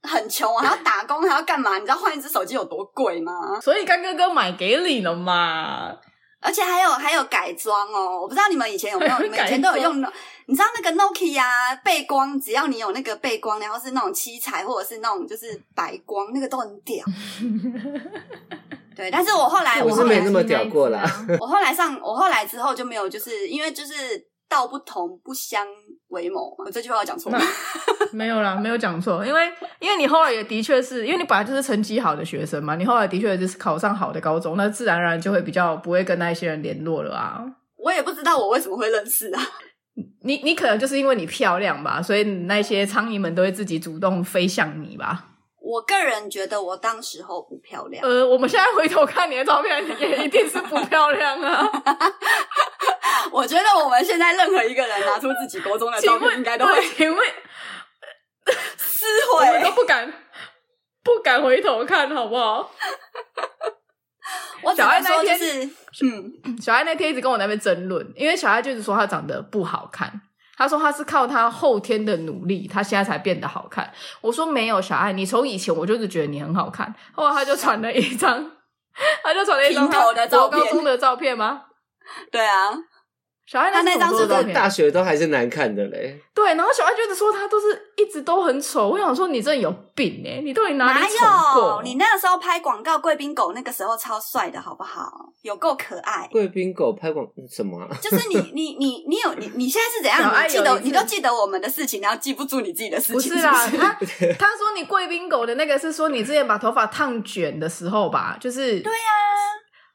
[0.08, 1.76] 很穷，还要打工，还要干嘛？
[1.76, 3.60] 你知道换一只手机有多贵吗？
[3.62, 5.94] 所以干哥哥买给你了嘛，
[6.40, 8.22] 而且还有还有改装哦。
[8.22, 10.02] 我不知道你们以前有没有， 你们以前都有用。
[10.50, 17.04] 你知道那个 Nokia 啊，背光，只要你有那个背光，然后是那种七彩或者是那种就是白光，那个都很屌。
[18.96, 21.04] 对，但是我后来我是没那么屌过啦。
[21.42, 23.94] 我后来上，我后来之后就没有，就是因为就是
[24.48, 25.68] 道不同不相
[26.08, 26.56] 为谋。
[26.58, 27.40] 我这句话讲错了。
[28.14, 37.44] 没有啦，没有讲错，因为因为你后来也的确是因为你本来就是成绩好的学生嘛，你后来的确就是考上好的高中，那自然而然就会比较不会跟那些人联络了啊。
[37.78, 39.42] 我也不知道我为什么会认识啊，
[40.24, 45.26] 你你可能就是因为你漂亮吧，所以那些苍蝇们都会自己主动飞向你吧。
[45.60, 48.02] 我个人觉得我当时候不漂亮。
[48.02, 51.70] 呃，我们现在回头看你的照片，也一定是不漂亮啊。
[53.34, 57.20] 我觉得我们现在任何一个人拿出自己高中的照片，应该都会请问。
[58.98, 60.12] 撕毁，我都不敢，
[61.04, 62.72] 不敢回头看，好不好？
[64.64, 65.72] 我小爱那天是，
[66.04, 70.12] 嗯，小爱那天一直跟我那边争论，因为小爱就是说她长得不好看，
[70.58, 73.94] 他说他是靠他后天的努力，他现在才变得好看。
[74.22, 76.94] 我说没有，小爱，你从以前我就是觉得你很好看。
[77.14, 78.52] 后来他就传了一张，
[79.24, 81.66] 他就传了一张 他国高中的照片吗？
[82.32, 82.72] 对啊。
[83.48, 86.20] 小爱他那张是是什么时候的照片大学都还是难看的嘞。
[86.34, 91.82] 对，然后小爱觉得说他都是一直都很丑，我想说你真的有病哎、欸，你到底哪里哪丑过有？？
[91.82, 95.32] 你那个时候拍广告贵宾狗，那个时候超帅的好不好？
[95.44, 96.28] 有够可爱。
[96.30, 97.88] 贵宾狗拍广什么啊？
[98.02, 100.44] 就是你你你你有你你现在是怎样？
[100.44, 103.14] 你记得你都记得我们的事情，然后记不住你自己的事情？
[103.14, 109.00] 不是啦，是不是他他说你贵宾狗的那个是说你之前把头发烫卷的时候吧，就是对呀、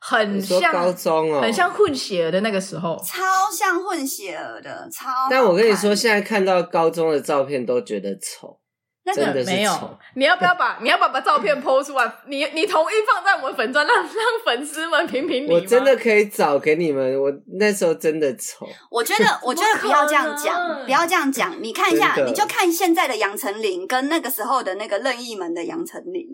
[0.05, 2.97] 很像高中哦，很像混血儿的那个时候。
[3.05, 5.09] 超像混血儿的，超。
[5.31, 8.59] 但我跟你说，现在看到高中的照片都觉得丑，
[9.05, 12.13] 那个真的是没有丑。，你要不要把你要不要把照片 PO 出来？
[12.27, 14.09] 你你同意放在我们粉专让 让
[14.45, 15.53] 粉丝们评评理？
[15.53, 18.67] 我真的可以找给你们，我那时候真的丑。
[18.91, 21.55] 我觉得， 我觉得不要这样讲，不要这样讲。
[21.63, 26.27] 你看一下，你就看现在的杨丞琳跟那个时候的那个任意门的杨丞琳，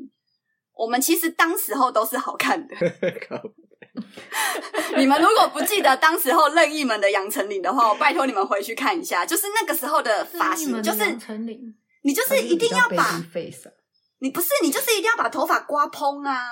[0.78, 2.74] 我们其实当时候都是好看的。
[4.96, 13.20] 你们如果不记得当时候任意门的杨丞琳的话，我拜托你们回去看一下，就是那个时候的发型，就是陈琳，你就是一定要把
[14.20, 16.44] 你不是你就是一定要把头发刮蓬啊。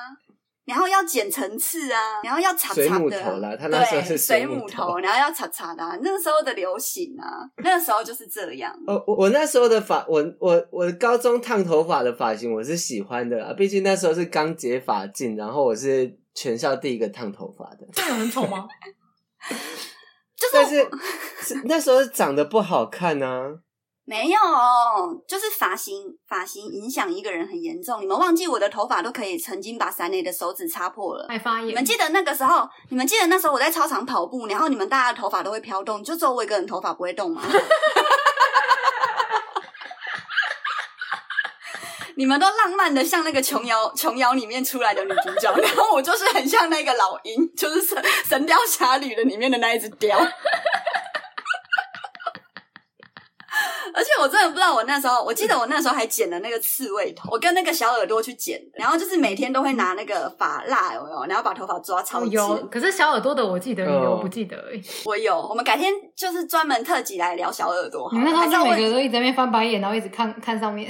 [0.66, 8.74] 然后要剪层次啊，然后要擦擦的，水母头啦他那时候是对水水母头母头，然后要擦擦的、啊，那个时候的流行啊，那个时候就是这样。
[8.88, 18.66] 哦，我我那时候的发，我我我高中烫头发的发型我是喜欢的啊，毕竟那时候是刚解发禁，然后我是全校第一个烫头发的，这样很丑吗？
[20.36, 20.88] 就是但是
[21.40, 23.60] 是那时候是长得不好看啊。
[24.08, 24.38] 没有，
[25.26, 28.00] 就是发型发型影响一个人很严重。
[28.00, 31.26] 你们忘记我的头发都可以曾经把山馁的手指擦破了。
[31.28, 31.66] 爱发炎。
[31.66, 32.68] 你们记得那个时候？
[32.88, 37.42] 你们记得那时候我在操场跑步，然后你们大家的头发都会飘动，就只有我一个人头发不会动吗？
[42.18, 50.16] 你们都浪漫的像那个琼瑶琼瑶里面出来的女主角，然后我就是很像那个老鹰，就是神神雕侠侣的里面的那一只雕。
[53.96, 61.24] 而且我真的不知道，我那时候，我记得我那时候还剪了那个刺猬头，我跟那个小耳朵去剪，然后就是每天都会拿那个发蜡，有没有？
[61.24, 62.32] 然后把头发抓超哦紧。
[62.32, 64.78] 有，可是小耳朵的我记得有，我不记得哎。
[65.06, 68.10] 我有，我们改天就是专门特辑来聊小耳朵。
[68.12, 70.86] 你们那时候是我每个都一直在那边翻白眼，然后一直看 看上面。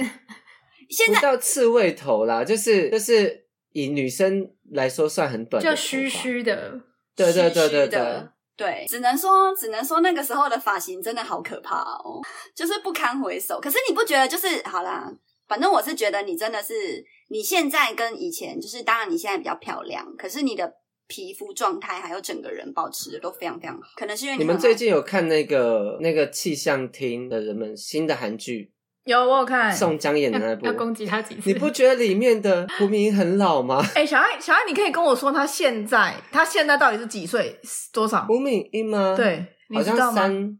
[0.89, 6.73] 现在不到刺猬头啦，就是就是以女生来说算很短就虚虚的，
[7.15, 8.33] 对对对对对的。
[8.57, 12.19] 对，只能说，只能说那个时候的发型真的好可怕哦，
[12.55, 13.59] 就是不堪回首。
[13.61, 15.09] 可是你不觉得就是好啦？
[15.47, 20.73] 反正我是觉得你真的是，你现在跟以前，就是当然你现在比较漂亮，可是你的
[21.07, 23.87] 皮肤状态还有整个人保持的都非常非常好。
[23.95, 28.73] 可能是因为你们最近有看那个那个气象厅的人们新的韩剧
[29.07, 29.73] 有我有看。
[29.73, 30.77] 宋江演的那要要部？
[30.77, 31.41] 攻击他几次？
[31.45, 33.83] 你不觉得里面的胡明很老吗？
[33.95, 37.59] 哎、小爱，小爱，你可以跟我说他现在他现在到底是几岁？
[37.93, 38.25] 多少？
[38.25, 40.13] 胡敏英吗？，对，好像？
[40.13, 40.59] 三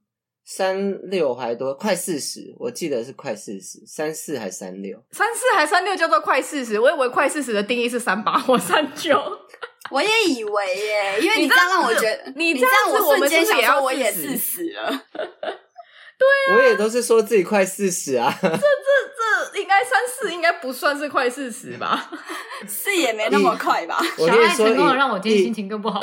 [0.50, 4.98] 三六还多，快四十，我记得是快四十，三四还三六。
[5.12, 9.22] 三四还三六叫做快四十，我以为快四十的定义是三八或三九。
[9.92, 15.02] 我也以为耶，因为你你这样让我觉得，你你这样子我瞬间我们是不是也要想说我也四十了。
[16.54, 18.36] 我也都是说自己快四十啊。
[18.42, 18.58] 这这
[19.54, 22.10] 这应该三四应该不算是快四十吧？
[22.68, 24.00] 是也没那么快吧？
[24.18, 26.02] 我跟你说，小爱成功的让我今天心情更不好。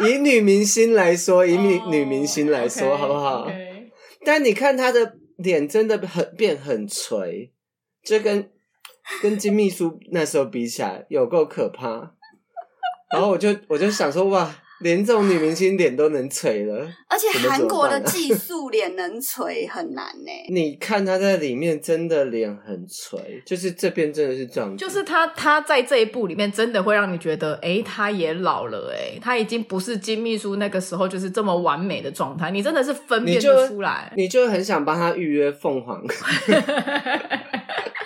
[0.00, 3.50] 以 以女明星来说，以女哦女明星来说好不好
[4.24, 7.52] 但你看她的脸真的很变很垂，
[8.04, 8.50] 就跟
[9.22, 12.14] 跟金秘书那时候比起来，有够可怕。
[13.10, 16.88] 然后我就我就想说，哇，连这种女明星脸都能垂了。
[17.08, 20.30] 而且韩国的技术脸能垂很难呢。
[20.54, 34.12] 你看她在里面真的脸很垂，就是这边真的是这样子，就是她她在这一部里面真的会让你觉得，哎，她也老了，哎，她已经不是金秘书那个时候就是这么完美的状态，你真的是分辨你就得出来。
[34.16, 36.00] 你就很想帮她预约凤凰，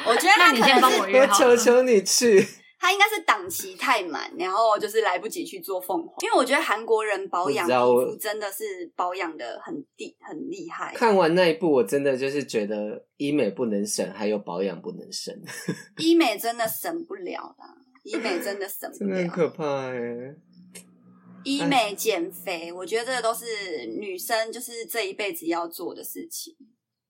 [0.07, 1.51] 我觉得那你先帮我约好了。
[1.51, 2.47] 我求求你去。
[2.83, 6.17] 他应该是档期太满，然后就是来不及去做凤凰。
[6.21, 10.93] 因为我觉得韩国人保养皮肤真的是保养的很厉很厉害。
[10.97, 15.33] 看完那一部，我真的就是觉得医美不能省，还有保养不能省，
[15.99, 19.29] 医美真的省不了啦，医美真的省不真的。
[19.29, 20.35] 可怕哎。
[21.45, 26.53] 医美减肥，我觉得这个都是女生就是这一辈子要做的事情。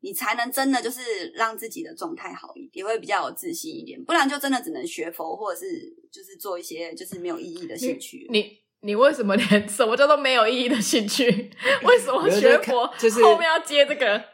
[0.03, 1.01] 你才能真的就是
[1.35, 4.03] 让自己的状态好一点，也会比较有自信一点。
[4.05, 5.67] 不然就真的只能学佛，或者是
[6.13, 8.27] 就是做一些就是没有意义的兴趣。
[8.31, 11.25] 你你为什么连什么叫做没有意义的兴趣？
[11.85, 14.32] 为什么学佛就是后面要接这个？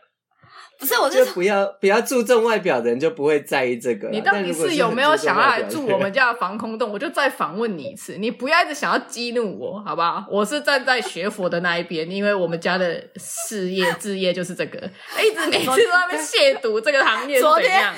[0.78, 4.08] 不是，我是就不要不要注重外表的人就不会在意这个。
[4.10, 6.90] 你到底是有没有想要来住我们家的防空洞？
[6.94, 10.24] 我就再反问你一次，你不要一直想要激怒我，好不好？
[10.30, 14.78] 我是站在学佛的那一边，因为我们家的事业置业就是这个，
[15.20, 17.40] 一直每次都在那边亵渎这个行业。
[17.40, 17.92] 昨天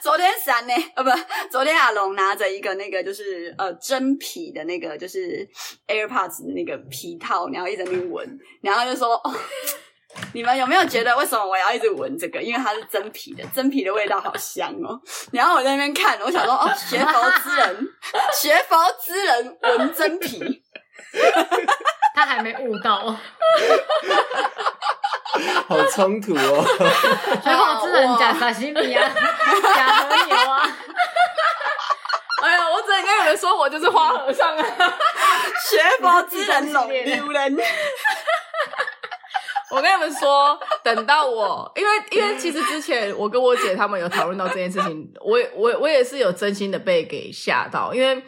[0.00, 0.74] 昨天闪呢？
[0.94, 1.10] 呃，不，
[1.50, 5.48] 昨天阿龙拿着一个那个就是呃真皮的那个就是
[5.88, 9.34] AirPods 的那个皮套，然后一直在那闻，然后就说哦。
[10.32, 12.40] 你们有没有觉得为什么我要一直闻这个？
[12.42, 15.00] 因为它是真皮的，真皮的味道好香哦。
[15.32, 17.88] 然后我在那边看，我想说哦，学佛之人，
[18.34, 20.62] 学佛之人闻真皮，
[22.14, 22.98] 他还没悟到，
[25.68, 26.64] 好冲突哦。
[27.42, 29.10] 学佛之人假沙西米啊，
[29.74, 30.68] 假和牛啊。
[32.42, 34.64] 哎呀，我只能跟你们说，我就是花和尚啊。
[35.68, 37.56] 学佛之人龙溜人。
[39.68, 48.22] 我跟你们说，等到我，因为因为其实之前我跟我姐他们有讨论到这件事情，我我我也是有真心的被给吓到，因为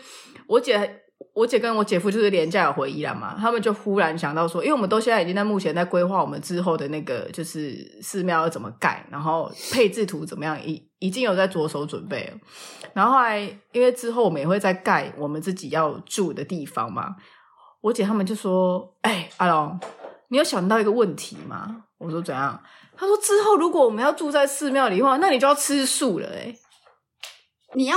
[0.48, 12.38] 我姐我姐跟我姐夫就是连假有回宜兰嘛，他们就忽然想到说，因为我们都现在已经在目前在规划我们之后的那个就是寺庙要怎么盖，然后配置图怎么样，已已经有在着手准备了，
[12.92, 13.38] 然后后来
[13.70, 17.14] 因为之后我们也会再盖我们自己要住的地方嘛，
[17.81, 19.79] 我姐他们就说，哎、阿龙。
[20.28, 21.84] 你有想到一个问题吗？
[21.98, 22.62] 我说怎样？
[22.96, 26.58] 他说之后如果我们要住在寺庙里的话，那你就要吃素了诶。
[27.74, 27.96] 你要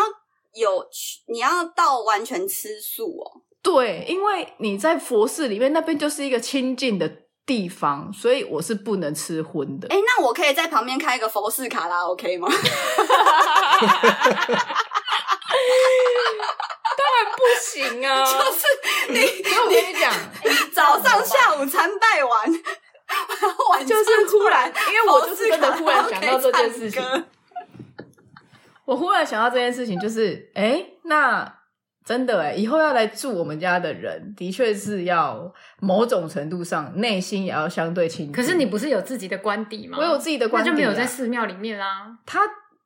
[0.53, 0.85] 有，
[1.27, 3.41] 你要到完全吃素哦。
[3.61, 7.09] 对，因为你在佛寺里面那边就是一个清净的
[7.45, 9.87] 地方，所以我是不能吃荤的。
[9.89, 12.47] 哎，那我可以在旁边开一个佛寺卡拉 OK 吗？
[16.97, 18.25] 当然不行啊！
[18.25, 18.65] 就是
[19.09, 19.19] 你，
[19.57, 20.11] 我跟你讲，
[20.73, 22.63] 早上下午参拜完，
[23.69, 27.03] 晚就是突然，因为我就是真的忽然想到这件事情。
[28.85, 31.59] 我忽然想到这件事情，就是哎，那
[32.05, 38.31] 真的哎，以后要来住我们家的人，的确是要某种程度上内心也要相对清净。
[38.33, 39.97] 可是你不是有自己的官邸吗？
[39.99, 42.17] 我有自己的官邸，那就没有在寺庙里面啦。
[42.25, 42.39] 他。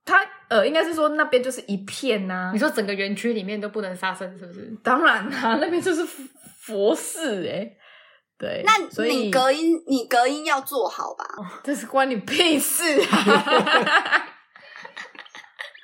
[0.07, 2.51] 他呃，应该是说那边就是一片呐、啊。
[2.53, 4.71] 你说整个园区里面都不能杀生，是不是？
[4.83, 6.05] 当然啦、啊，那边就是
[6.59, 7.77] 佛寺哎、欸。
[8.37, 11.25] 对，那你隔音，你隔音要做好吧？
[11.37, 14.27] 哦、这是关你屁事啊！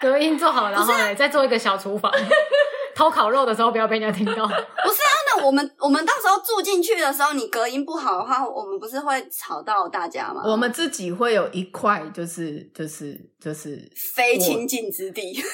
[0.02, 2.12] 隔音做好，然后呢，再做一个小厨房。
[2.94, 4.46] 偷烤肉的时候不要被人家听到。
[4.46, 10.44] 不是啊，那我们我们到时候住进去的时候，你隔音不好的话，我们不是会吵到大家吗？
[10.46, 15.44] 我们自己会有一块，就是就是就是非清净之地。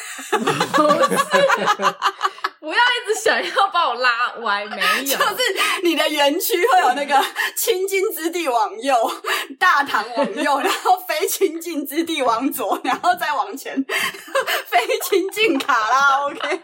[2.59, 5.37] 不要一直想要把我拉歪，没有， 就是
[5.83, 7.15] 你的园区会有那个
[7.55, 8.93] 清净之地往右，
[9.57, 13.73] 大堂往右，然后非清净之地往左，然后再往前，
[14.67, 16.61] 非清净卡拉 OK。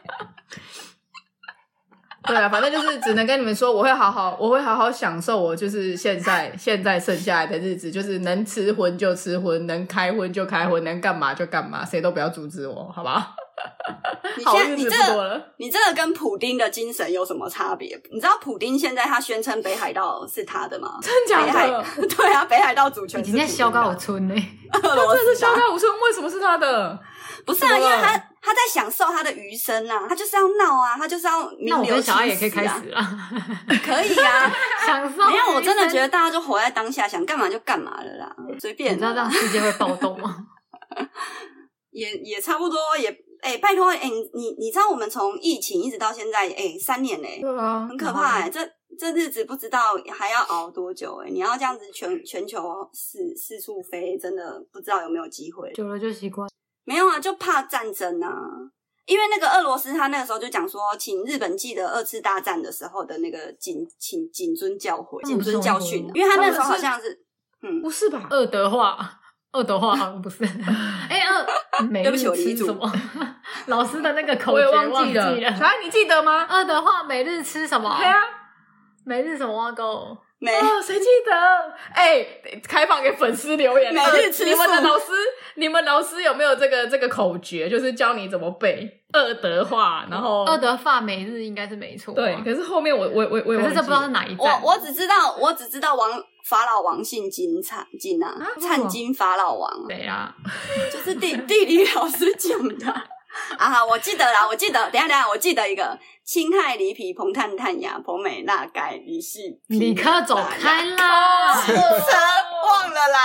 [2.26, 13.36] 对啊，反正就是只能跟你们说，我会好好，我会好好享受我就是现在现在剩下来的日子，就是能吃荤就吃荤，能开荤就开荤，能干嘛就干嘛，谁都不要阻止我，好不好？
[14.38, 18.00] 你现在你这个你这个跟普丁的精神有什么差别？
[18.12, 21.00] 你知道普丁现在他宣称北海道是他的吗？
[21.02, 21.86] 真假的？
[22.08, 23.20] 对啊，北海道主权。
[23.20, 24.36] 你今天萧高我村呢？
[24.84, 27.00] 俄罗斯萧高我村为什么是他的？
[27.46, 32.16] 不是啊，因为他他在享受他的余生啊，他就是要闹啊，他就是要名留青史啊。
[32.16, 33.32] 那我跟小爱也可以开始啊，
[33.86, 34.52] 可以啊，
[34.86, 35.30] 享受。
[35.30, 38.94] 没有，我真的觉得大家就活在当下，想干嘛就干嘛了啦，随便。
[38.94, 40.38] 你知道这样世界会暴动吗？
[41.92, 48.60] 也也差不多，也哎、欸，拜托哎、欸，你你知道我们从疫情一直到现在哎、欸、三年嘞、欸，对啊，很可怕哎、欸，这
[48.98, 56.50] 这日子不知道还要熬多久哎、欸，你要这样子全全球四四处飞，真的不知道有没有机会，久了就习惯。
[56.86, 58.30] 没有啊，就怕战争啊！
[59.06, 66.10] 因为那个俄罗斯，他那个时候就讲说，请日本记得二次大战的时候的那个谨请谨遵教诲、谨遵教训。
[66.14, 67.26] 因为他那个时候好像是，
[67.62, 68.28] 嗯，不是吧？
[68.30, 68.98] 二德化，
[69.54, 70.44] 恶德化好像不是。
[71.10, 72.92] 哎，二，对不起，我吃什么？
[73.68, 75.56] 老师的那个口诀忘记了。
[75.56, 76.46] 小爱，你记得吗？
[76.50, 77.96] 二德化每日吃什么？
[77.98, 78.18] 对啊，
[79.06, 80.18] 每日什么挖沟？
[80.40, 80.52] 没，
[80.84, 81.32] 谁记得？
[81.94, 82.26] 哎，
[82.68, 83.94] 开放给粉丝留言。
[83.94, 84.50] 每日吃素。
[84.50, 85.06] 你们的老师，
[85.56, 87.70] 你们老师有没有这个这个口诀？
[87.70, 92.14] 就是教你怎么背二德化，然后二德化每日应该是没错。
[92.14, 94.62] 对，可是后面我我我我，可是这不知道是哪一站。
[94.62, 96.10] 我我只知道，我只知道王
[96.44, 99.88] 法老王姓金灿金啊，灿金法老王。
[99.88, 100.34] 对啊，
[100.92, 102.88] 就是地地理老师讲的
[103.58, 104.90] 啊，我记得啦，我记得。
[104.92, 105.98] 等下等下，我记得一个。
[106.26, 111.54] 氢氦锂铍硼碳碳氬硼镁钠钙锂矽，你可走开啦！
[112.64, 113.20] 忘了啦。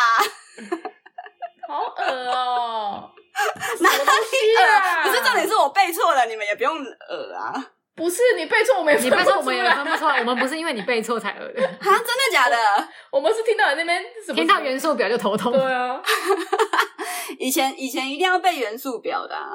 [1.69, 2.03] 好恶
[2.33, 3.11] 哦！
[3.79, 5.03] 哪里恶？
[5.05, 7.55] 不是重点是我背错了，你们也不用恶啊。
[7.99, 10.21] 不是你背错，我们也你背错，我们也分不出来。
[10.21, 11.67] 我们不是因为你背错才恶的。
[11.67, 12.57] 啊，真的假的？
[13.11, 14.03] 我们是听到你那边
[14.35, 15.53] 听到元素表就头痛。
[15.53, 16.01] 对啊，
[17.39, 19.51] 以前以前一定要背元素表的，啊，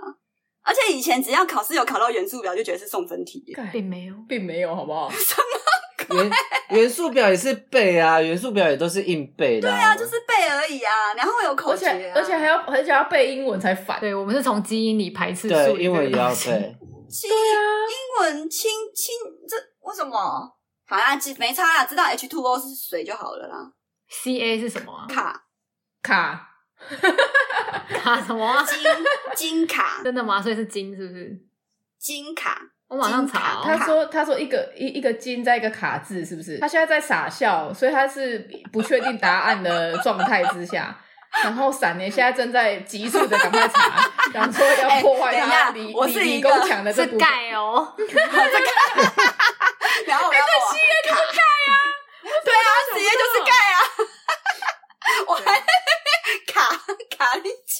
[0.63, 3.41] 而且以前只要考试有考到元素表，就觉得是送分题，
[3.71, 5.09] 并没有，并没有，好不好？
[5.09, 6.31] 什么元
[6.71, 9.69] 元素表也是背啊，元素表也都是硬背的。
[9.69, 13.97] 对啊，就是背而已啊，然后有口诀，而且还要而且要背英文才烦。
[14.01, 16.75] 对，我们是从基因里排斥，对，英文也要背。
[17.21, 19.13] 对啊，英文清清
[19.47, 20.57] 这为什么？
[20.85, 23.71] 反正没差啦，知道 H two O 是水就好了啦。
[24.09, 25.05] CA 是什么？
[25.07, 25.45] 卡
[26.01, 26.49] 卡
[27.89, 28.63] 卡什么？
[28.65, 28.79] 金
[29.35, 30.01] 金卡？
[30.03, 30.41] 真的吗？
[30.41, 31.39] 所以是金是不是？
[31.97, 32.59] 金卡？
[32.87, 33.61] 我马上查。
[33.63, 36.59] 他说他说一个一一个金在一个卡字是不是？
[36.59, 38.39] 他现在在傻笑，所以他是
[38.71, 40.99] 不确定答案的状态之下。
[41.41, 47.19] 然后闪呢，现在正在急速的赶快查，想说要破坏他理理工强的这部分。
[47.19, 47.95] 是钙哦，
[50.05, 51.73] 然后我要我 C A 就是盖啊，
[52.45, 53.75] 对啊直接就是盖啊，
[55.27, 55.59] 我还
[56.53, 56.69] 卡
[57.17, 57.73] 卡你叫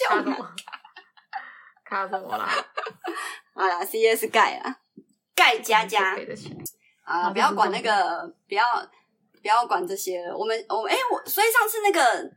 [1.85, 2.49] 卡什么啦？
[3.55, 4.75] 好啦，C A 是钙啊，
[5.35, 6.17] 盖加加
[7.05, 8.63] 啊，不要管那个，不要
[9.41, 10.35] 不要管这些了。
[10.35, 12.31] 我们我们哎，我所以上次那个。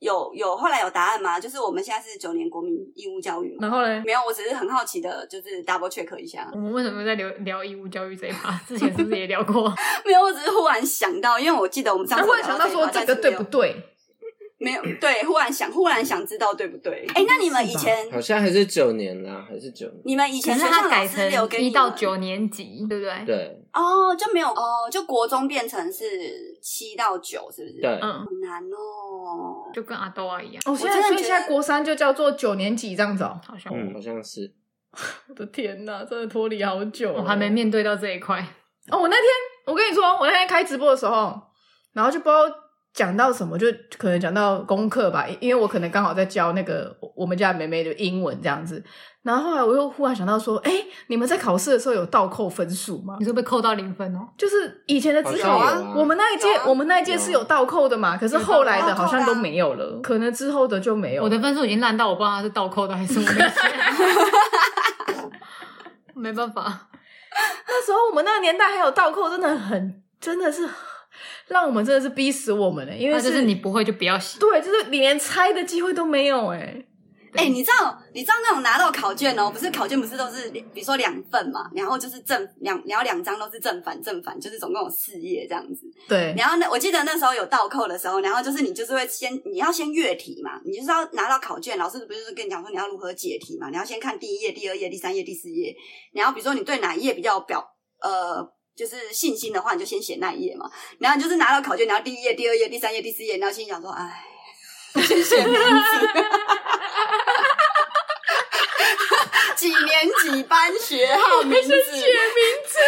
[0.00, 1.40] 有有后来有答案吗？
[1.40, 4.02] 就是我们现在是九年国民义务教育，然后呢？
[4.06, 6.48] 没有，我只是很好奇的，就是 double check 一下。
[6.52, 8.52] 我们为什么在聊聊义务教育这一趴？
[8.66, 9.72] 之前是不是也聊过？
[10.06, 13.74] 没有，我只是忽然想到，因为我记得我们上次忽然想到说这个对不对？
[14.60, 17.06] 没有对，忽然想，忽然想知道对不对？
[17.14, 20.00] 哎，那你们以前好像还是九年啦，还是九年？
[20.04, 21.24] 你们以前是他改成
[21.60, 23.24] 一到九年级，对不对？
[23.24, 23.62] 对。
[23.78, 26.04] 哦，就没有哦，就国中变成是
[26.60, 27.80] 七到九，是不是？
[27.80, 30.62] 对，嗯，好难哦，就跟阿豆啊一样。
[30.66, 34.52] 哦，现在所以现在国三就叫做九年级这样子哦，好像嗯，好像是。
[35.28, 38.40] 我的天哪，真的脱离好久，我还没面对到这一块。
[38.90, 39.24] 哦，我那天
[39.66, 41.40] 我跟你说，我那天开直播的时候，
[41.92, 42.42] 然后就不知道。
[42.94, 43.66] 讲到什么就
[43.96, 48.82] 可能讲到功课吧，因为我可能刚好在教那个我们家妹妹的英文这样子，
[49.28, 50.72] 然后后来我又忽然想到说，哎，
[51.08, 53.18] 你们在考试的时候有倒扣分数吗？
[53.20, 54.26] 你是被扣到零分哦？
[54.38, 61.22] 就是以前的只考啊，我们那一届我们那一届是有倒扣的嘛，可是后来的好像都没有了，可能之后的就没有。
[61.22, 63.24] 我的分数已经烂到我不知道它是倒扣的还是我
[66.14, 66.88] 没 没办法，
[67.66, 70.66] 那时候我们那个年代还有倒扣，真的很真的是。
[71.48, 76.87] 让我们真的是逼死我们了，因为是就是你不会就不要写，对，就是你连猜的机会都没有哎、欸。
[77.38, 85.82] 哎、欸，你知道你知道那种拿到考卷哦，不是考卷不是都是比如说两份嘛，然后就是正两，然后两张都是正反正反，就是总共有四页这样子。
[86.08, 86.34] 对。
[86.36, 95.72] 然后那我记得那时候有倒扣的时候，然后就是你就是会先你要先阅题嘛，你就是要拿到考卷，老师不是跟你讲说你要如何解题嘛，你要先看第一页、第二页、第三页、第四页，
[96.12, 97.64] 然后比如说你对哪一页比较表
[98.02, 98.52] 呃。
[98.78, 100.70] 就是信心的话，你就先写那一页嘛。
[101.00, 104.22] 然后你就是拿到考卷，然后第一页、第二页、第三页、第四页，然后心想说：“哎，
[104.94, 105.58] 先写名字，
[109.58, 112.78] 几年几班学号名字，写名字，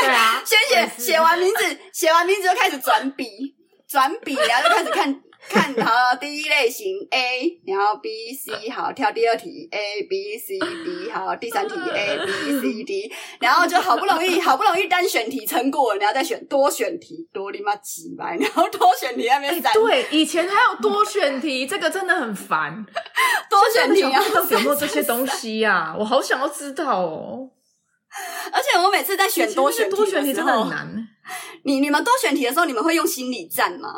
[0.00, 3.26] 对啊， 先写写完名字，写完名字就开始转笔，
[3.88, 5.20] 转笔，然后就开始看。”
[5.50, 19.78] 看好第一类型 A，然后 B、C 好，跳第二题 A、B、C、D 好，第三题 A、B、C、D， 然后就好不容易 好不容易单选题撑过了，然后再选多选题，多你妈几百，然后多选题那边三、欸。
[19.78, 22.84] 对，以前还有多选题，这个真的很烦。
[23.50, 25.96] 多选题啊，到底有没有这些东西呀、啊？
[25.98, 27.50] 我好想要知道哦。
[28.52, 31.08] 而且我每次在选多选题多选题真的很难。
[31.64, 33.90] 你你们多选题的时候，你们会用心理战吗？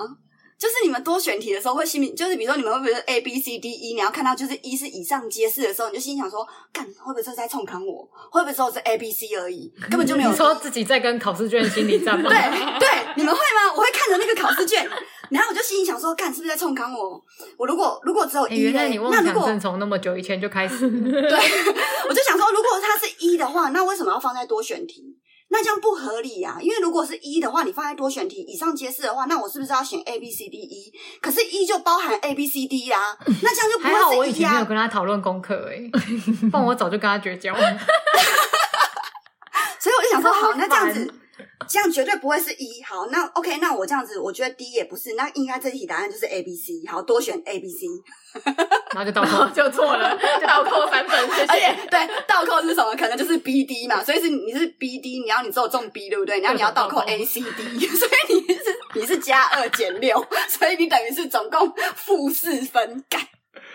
[0.59, 8.09] 就是你们多选题的时候会心里，就是比如说你们会不会 A B C D E，你要看到就是一是以上皆是的时候，你就心想说，干会不会这是在冲康我？
[8.31, 10.31] 会不会说是 A B C 而已，根本就没有。
[10.33, 12.31] 你说自己在跟考试卷心理战吗？
[12.31, 12.39] 对
[12.81, 13.75] 对，你们会吗？
[13.77, 14.89] 我会看着那个考试卷，
[15.29, 17.23] 然后我就心里想说，干是不是在冲康我？
[17.59, 20.89] 我如果如果只有一，原来你妄想症从那么久以前就开始。
[20.89, 21.39] 对，
[22.09, 25.17] 我就想说，如果它是一的话，那为什么要放在多选题？
[25.49, 30.93] 那这样不合理呀、啊，因为如果是一的话，你放在多选题以上皆是的话，那我是不是要选 A B C D E？
[31.23, 35.91] 可是一就包含 A B C D 呀、啊，那这样就不会是一、啊、还好我以前没有跟他讨论功课欸，
[36.51, 37.61] 不然我早就跟他绝交了。
[39.79, 41.15] 所以我就想说，好，那这样子。
[41.69, 42.83] 这样绝对不会是一。
[42.83, 46.87] 好，那 OK，那我这样子，我觉得 D 也不是，那应该这题答案就是 A B C。
[46.87, 47.87] 好，多选 A B C，
[48.95, 51.47] 然后就倒扣，就错了，就倒扣三分，谢谢。
[51.53, 52.95] 而且对，倒扣是什么？
[52.95, 56.41] 可能就是 B D 嘛，所以是你是 B D，你要你只有中 B 对不对？
[56.41, 63.05] 然后你要倒扣 A C D， 所以你是你是加二减六，所以你等于是总共负四分。
[63.09, 63.21] 干，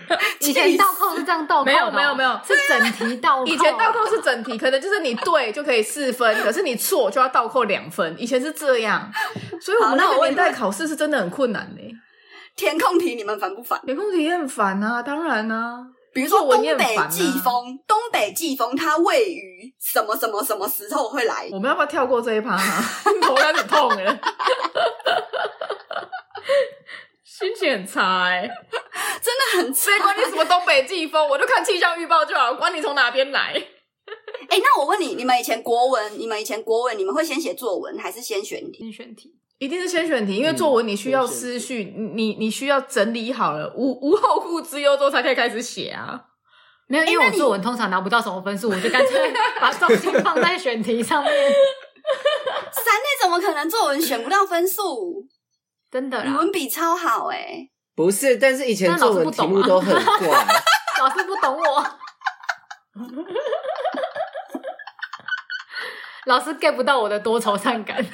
[0.40, 3.46] 以前倒扣是这样倒扣，没有没有没有，是整题倒扣。
[3.46, 8.16] 以前倒扣是整题，可能就是你对就可以四分，可是你错就要倒扣两分。
[8.18, 9.12] 以前是这样，
[9.62, 11.82] 所以我们那个年代考试是真的很困难呢。
[12.56, 13.80] 填空题你们烦不烦？
[13.86, 15.86] 填空题也很烦啊，当然啊。
[16.14, 21.48] 比如说东北季风，东北季风它位于什么什么什么时候会来？
[21.54, 22.84] 我们要不要跳过这一趴啊？
[23.24, 24.20] 头有点痛哎，
[27.42, 28.48] 心情很差哎，
[29.22, 29.92] 真的很差。
[29.92, 31.28] 谁管你什么东北季风？
[31.28, 33.60] 我就看气象预报就好，管你从哪边来。
[34.50, 38.84] 哎，那我问你，你们以前国文，你们以前国文，你们会先写作文还是先选题？
[38.84, 39.34] 先选题。
[39.58, 46.20] 一定是先选题，因为作文你需要思绪，嗯、你你需要整理好了，无无后顾之忧之后才可以开始写啊。
[46.88, 51.32] 没有，因为我作文通常拿不到什么分数，我就干脆把重心放在选题上面。
[52.74, 55.26] 三内怎么可能作文选不到分数？
[55.92, 57.70] 真的，语文笔超好哎、欸。
[57.96, 60.46] 不是，但是以前作文题目都很怪，
[61.00, 61.86] 老师不懂我，
[66.26, 68.04] 老师 get 不到我的多愁善感。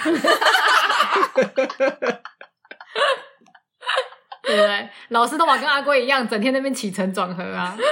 [4.41, 4.89] 对不对？
[5.09, 7.77] 老师都嘛跟阿龟一样，整天那边起承转合啊。
[7.77, 7.83] 老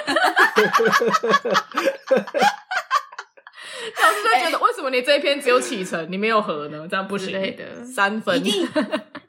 [4.09, 6.87] 师就觉得，为什么你这一篇只有起承，你没有合呢？
[6.89, 8.41] 这样不行的，三分。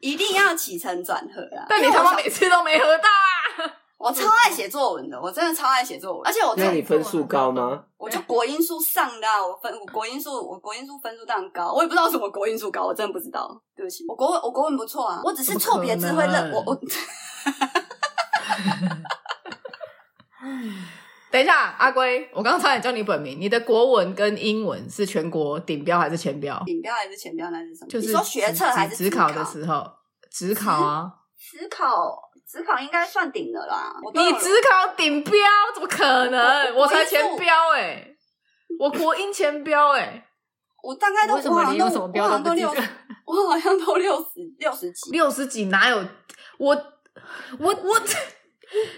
[0.07, 1.66] 一定要起承转合啊！
[1.68, 3.72] 但你他妈每次都没合到啊！
[3.98, 7.82] 我超爱写作文的，我真的超爱写作文，而且我那你分数高吗？
[7.96, 16.78] 我就国英数上的，我分我国英数，我国英数分数当然高，我也不知道什么国英数高，我真的不知道，对不起，我国文我国文不错啊，我只是错别字会认我我。
[21.37, 26.62] 等一下，阿龟，我刚刚差点叫你本名，你的国文跟英文是全国顶标还是前标？
[26.64, 27.51] 顶标还是前标？
[27.51, 27.89] 那是什么？
[27.91, 29.84] 就是说学测还是指考的时候？
[30.30, 32.22] 只考啊，只考。
[32.49, 35.32] 只考应该算顶的啦，你只考顶标
[35.74, 36.74] 怎么可能？
[36.76, 38.16] 我，我才前标哎、欸，
[38.78, 40.24] 我国英前标哎、欸，
[40.80, 42.80] 我大概都我好像都 我好像都六十，
[43.26, 44.28] 我好像都六十
[44.61, 45.99] 六十几，六十几哪有
[46.59, 46.68] 我
[47.59, 48.01] 我我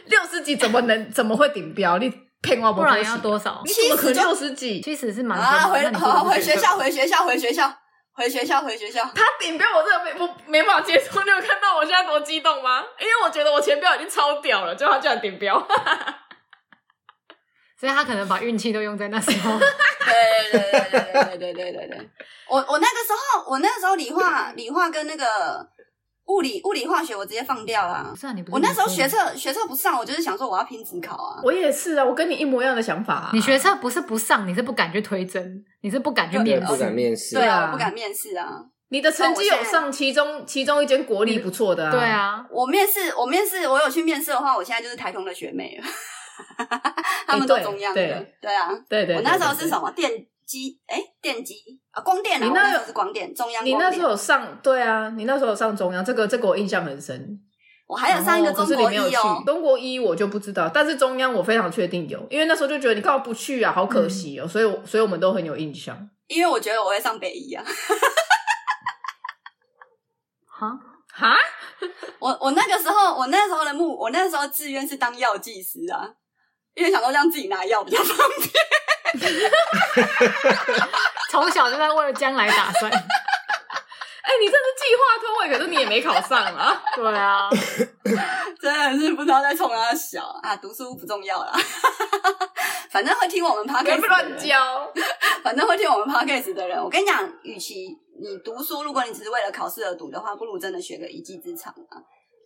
[0.05, 1.97] 六十几怎么能怎么会顶标？
[1.97, 2.13] 你
[2.43, 2.81] 骗我不？
[2.81, 3.63] 不然要多少？
[3.65, 4.81] 你怎么可能六十几？
[4.81, 7.73] 其实是蛮啊，回好回学校回学校回学校。
[8.19, 9.05] 回学校，回学校。
[9.15, 11.23] 他顶标，我真的没不没办法接受。
[11.23, 12.83] 你有看到我现在多激动吗？
[12.99, 15.55] 因为我觉得我前标已经超屌了，就他居然顶标，
[17.79, 19.53] 所以他可能把运气都用在那时候。
[19.61, 19.69] 对
[20.51, 20.61] 对对
[20.91, 22.11] 对对对对对对对。
[22.49, 25.25] 我我那个时候，我那个时候理化理化跟那个。
[26.29, 27.95] 物理、物理、化学，我直接放掉了。
[27.95, 31.41] 啊，你不我那时候学测学测不上，我就是想说我要拼职考啊。
[31.43, 33.31] 我也是啊，我跟你一模一样的想法啊。
[33.33, 37.35] 你学测不是不上，你是不敢去推甄，你是不敢去面试，不敢面试。
[37.35, 38.47] 对啊，我不敢面试啊。
[38.91, 41.91] 你的成绩有上其中其中一间国立不错的啊。
[41.91, 45.87] 对啊，我面试我面试我有去面试的话，我现在就是台中的学妹了。
[47.27, 48.01] 他们都中央的，
[48.41, 49.17] 对啊，对对。
[49.17, 50.11] 我那时候是什么电？
[50.49, 51.55] 机哎，电机
[51.91, 53.63] 啊，光电啊，你那时候是光电，中央。
[53.65, 57.39] 你那时候有上对啊，你那时候有上中央，这个这个我印象很深。
[57.87, 65.97] 我还有上一个中国一哦，中国一我就不知道，但是中央我非常确定有，因为那时候就觉得你干嘛不去啊，好可惜哦，所以所以我们都很有印象。
[66.27, 67.65] 因为我觉得我会上北一啊。
[70.45, 70.69] 哈
[71.15, 71.37] 哈，
[72.19, 76.11] 我我那个时候我那时候的目，我那时候志愿是当药剂师啊，
[76.79, 78.49] 因为想说让自己拿药比较方便。
[81.31, 82.91] 从小就在为了将来打算。
[84.29, 86.83] 哎、欸，你这是计划通位，可是你也没考上啊。
[86.95, 87.49] 对啊，
[88.61, 90.55] 真的是不知道在冲哪小啊！
[90.57, 91.53] 读书不重要啦，
[92.91, 94.93] 反正会听我们 podcast 乱教。
[95.43, 101.97] 反正会听我们 podcast 的人，我跟你讲，与其你读书，如果你只是为了考试而读的话，不如真的学个一技之长啊。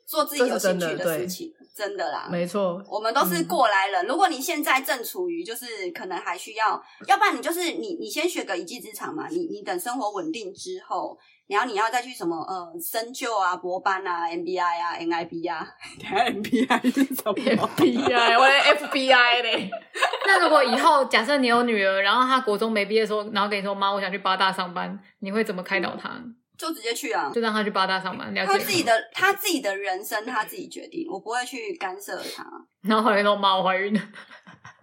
[0.07, 2.83] 做自己有兴趣的事情，真的啦，没错。
[2.87, 4.07] 我们都是过来人。
[4.07, 9.29] 如果你现在正处于就是可能还需要，要不然你就是你你先学个一技之长嘛。
[9.29, 15.67] 你你等生活稳定之后，然后你要再去什么呃深究啊、博班啊、MBI 啊、NIB 啊。
[16.01, 19.71] MBI 是什么？FBI，我连 FBI 嘞。
[20.27, 26.11] 那如果以后假设你有女儿，然后她国中没毕业的时候，然后跟你说妈，我想去八大上班，你会怎么开导她？
[26.11, 28.33] 嗯就直接去啊，就让他去八大上班。
[28.33, 32.47] 了解他自己的他自己的人生，他自己决定，我不会去干涉他。
[32.83, 34.01] 然后后来说妈，我怀孕了，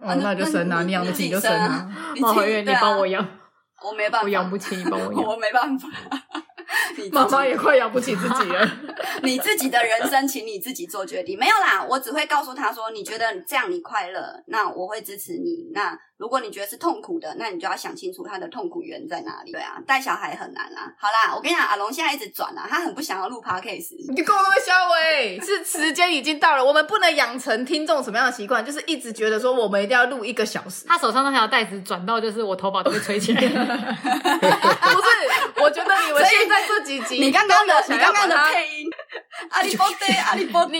[0.00, 1.90] 哦，那就生啊，你养得起就生啊。
[2.20, 3.26] 妈 怀孕，你帮我养，
[3.82, 5.88] 我没办法，我养不起，你帮我 养，我没办法。
[7.12, 8.70] 妈妈也快养不起自己了。
[9.22, 11.38] 你自己的人生，请你自己做决定。
[11.38, 15.70] 没有啦，我只会告诉他说，你觉得这样你快乐，那我会支持你。
[15.72, 19.52] 那如果你觉得是痛苦的，那你就要想清楚他的痛苦源在哪里。
[19.52, 20.92] 对啊，带小孩很难啦。
[20.98, 23.96] 好啦，我跟你讲，阿龙现在一直转啊，他很不想要录 podcast。
[24.14, 30.84] 你跟我那么消委，是时间已经到了，我们不能养成听众什么样的习惯，就是一直觉得说我们一定要录一个小时。
[30.86, 33.40] 他手上那条带子转到，就是我头发都被吹起来。
[33.48, 35.08] 不是，
[35.56, 38.86] 我觉得你们现在这几集，你刚刚的，你刚刚的配音，
[39.48, 40.72] 阿里波德，阿里波德，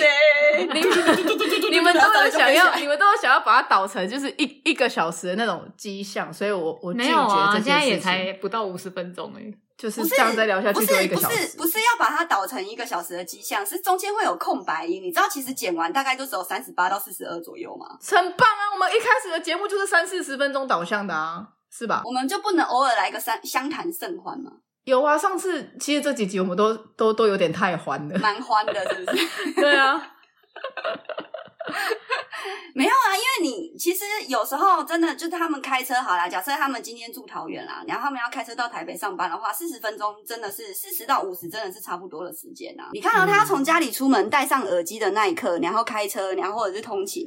[1.71, 7.35] 你们都有想要，你们都有想要把它导成就是一一个小时的那种迹象，所以我我拒绝这件事情。
[7.35, 9.43] 没有啊，现在也才不到五十分钟哎，
[9.79, 11.37] 就是这样再聊下去就一个小时。
[11.37, 15.03] 不是不是要把它导成一个小时的迹象，是中间会有空白音。
[15.03, 17.87] 你知道其实剪完大概就只有三十八到四十二左右吗？
[18.03, 18.63] 很棒啊！
[18.75, 22.03] 我们一开始的节目就是三四十分钟导向的啊，是吧？
[22.05, 24.51] 我们就不能偶尔来个三相谈甚欢吗？
[24.85, 29.53] 有啊，上次其实这几集我们都都都有点太欢了，蛮欢的，是不是？
[29.61, 30.01] 对啊。
[32.75, 42.89] 没有啊，因为你其实有时候真的就是他们开车好啦，假设他们今天住桃园啦，然后他们要开车到台北上班的话，四十分钟真的是四十到五十，真的是差不多的时间啊。
[42.93, 47.27] 你看到他从家里出门戴上耳机的那一刻，然后开车，然后或者是通勤，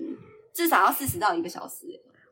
[0.53, 1.86] 至少要四十到一个小时。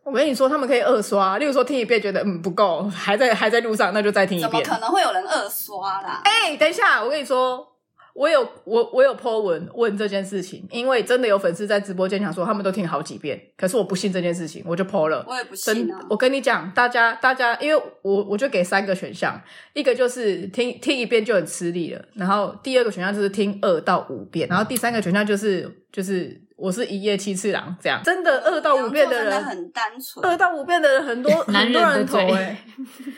[0.03, 4.51] 我跟你说，他们可以二刷，例如说听一遍觉得嗯不够，还在还在路上，那就再听一遍。
[4.51, 6.21] 怎么可能会有人二刷啦？
[6.23, 7.67] 哎、欸，等一下，我跟你说。
[8.13, 15.23] 我有我我有 po 文问这件事情，因为真的有粉丝在直播间讲说他们都听好几遍，可是我不信这件事情，我就 po 了。
[15.27, 15.99] 我也不信啊！
[16.09, 19.41] 我跟你讲，大家大家，因为我我就给三个选项，
[19.73, 28.01] 一个就是听听一遍就很吃力了，然后第二个选项就是听二到五遍，然后第三个选项就是就是我是一夜七次郎这样。
[28.03, 32.57] 真的二到五遍的人很单纯，二到五遍的人很多 很多人投 哎、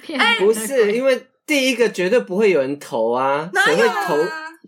[0.07, 4.15] 欸欸，不是因为第一个绝对不会有人投啊，谁会投？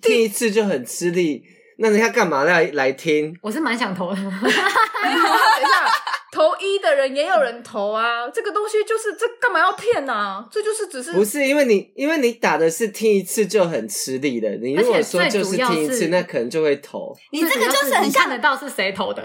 [0.02, 1.44] 听一次就很吃力，
[1.78, 3.36] 那人家干嘛来来听？
[3.42, 4.16] 我是蛮想投的。
[4.22, 5.88] 等一下，
[6.32, 8.28] 投一的人也有人投啊。
[8.30, 10.46] 这个东西就是这干嘛要骗啊？
[10.52, 14.50] 这就是只是不是因为你因为你打的是听一次就很吃力的。
[14.58, 17.16] 你如果说就是听一次，那可能就会投。
[17.32, 19.24] 你这个就是很像看得到是谁投的。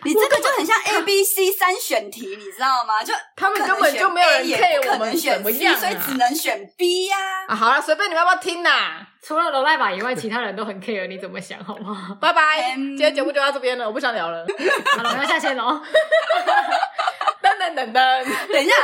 [0.04, 3.02] 你这个就很像 A、B、C 三选题，你知道吗？
[3.04, 7.16] 就他们根本就没有人 care 我们选 C，所以只能选 B 呀、
[7.48, 7.52] 啊。
[7.52, 9.06] 啊，好了，随便你们要不要听呐？
[9.22, 11.62] 除了罗赖吧以外，其他人都很 care，你怎么想？
[11.62, 12.14] 好不好？
[12.20, 14.46] 拜拜，今天节目就到这边了，我不想聊了。
[14.96, 15.82] 好了，我要下线了。
[17.42, 18.74] 噔噔噔噔，等一下，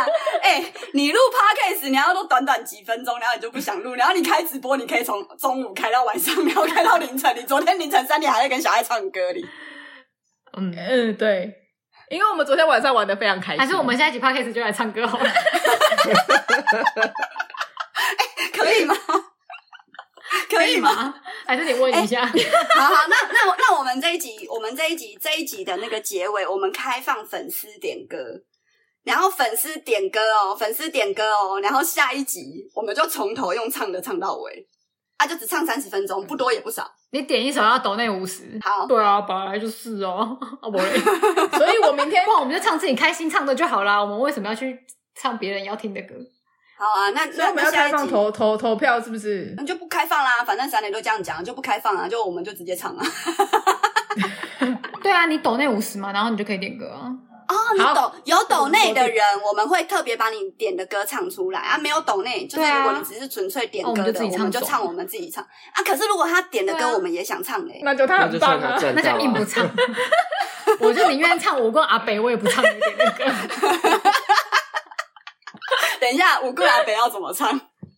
[0.42, 7.34] 哎、欸，你录 podcast 你要都短短几分钟，然后你就不想录，然后你开直播，你可以从中午开到晚上，然后开到凌晨。
[7.34, 9.46] 你昨天凌晨三点还在跟小爱唱歌哩。
[10.56, 11.54] 嗯嗯，对，
[12.10, 15.24] 因为我们昨天晚上玩的非常开心，还是我们下一集 podcast 就来唱歌好了？
[18.52, 18.94] 可以吗？
[20.50, 21.14] 可以吗？
[21.46, 22.22] 还是你问一下？
[22.22, 28.16] 欸、好好，那那那我们这一集，我们这一集这一集的那个结尾，我们开放粉丝点歌，
[29.04, 34.66] 然后粉丝点歌哦，粉丝点歌哦，然后下一集我们就从头用唱的唱到尾。
[35.18, 36.90] 啊，就只唱三十分钟，不多也不少。
[37.10, 38.86] 你点一首要抖那五十，好。
[38.86, 40.78] 对啊，本来就是哦，啊不，
[41.56, 43.98] 所以我明天，不然我们就唱自己开心唱的就好啦。
[44.02, 44.78] 我们为什么要去
[45.14, 46.14] 唱别人要听的歌？
[46.78, 49.54] 好啊，那所以我们要开放投投投票，是不是？
[49.56, 53.06] 那就不开放啦，反正三点都这样讲，就不开放啊，就我们就直接唱啊。
[55.02, 57.10] 对啊，你抖那五十嘛，然后你就可以点歌啊。
[57.48, 61.78] 哦，你抖有抖内的人，我们会特别把你点的歌唱出来啊。
[61.78, 65.82] 没有抖内，就是如果你只是纯粹点歌的，我们就唱我们自己唱啊。
[65.84, 69.64] 可是如果他点的歌，我们也想唱嘞，那就他很棒啊，那就硬不唱。
[70.80, 73.24] 我就宁愿唱我跟阿北，我也不唱你点的歌。
[76.00, 77.48] 等一下，我跟阿北要怎么唱？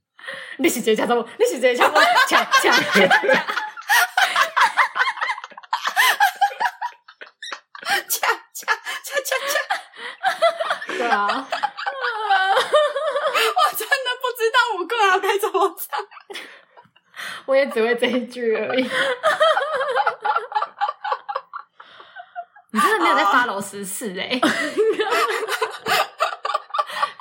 [0.58, 1.26] 你是直接唱什么？
[1.38, 2.02] 你是直接唱什么？
[2.28, 2.74] 唱唱。
[10.98, 11.30] 对啊， 我
[13.76, 16.04] 真的不知道五个阿该怎么唱，
[17.46, 18.82] 我也只会这一句而已。
[22.70, 24.38] 你真的没有在 follow 时事哎？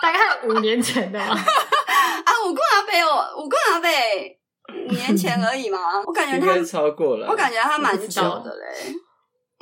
[0.02, 1.26] 大概五年前的吗？
[1.36, 4.40] 啊，五个阿北哦，五个阿北
[4.88, 5.80] 五年前而已嘛。
[6.06, 8.94] 我感觉他超过了，我感觉他蛮久的嘞。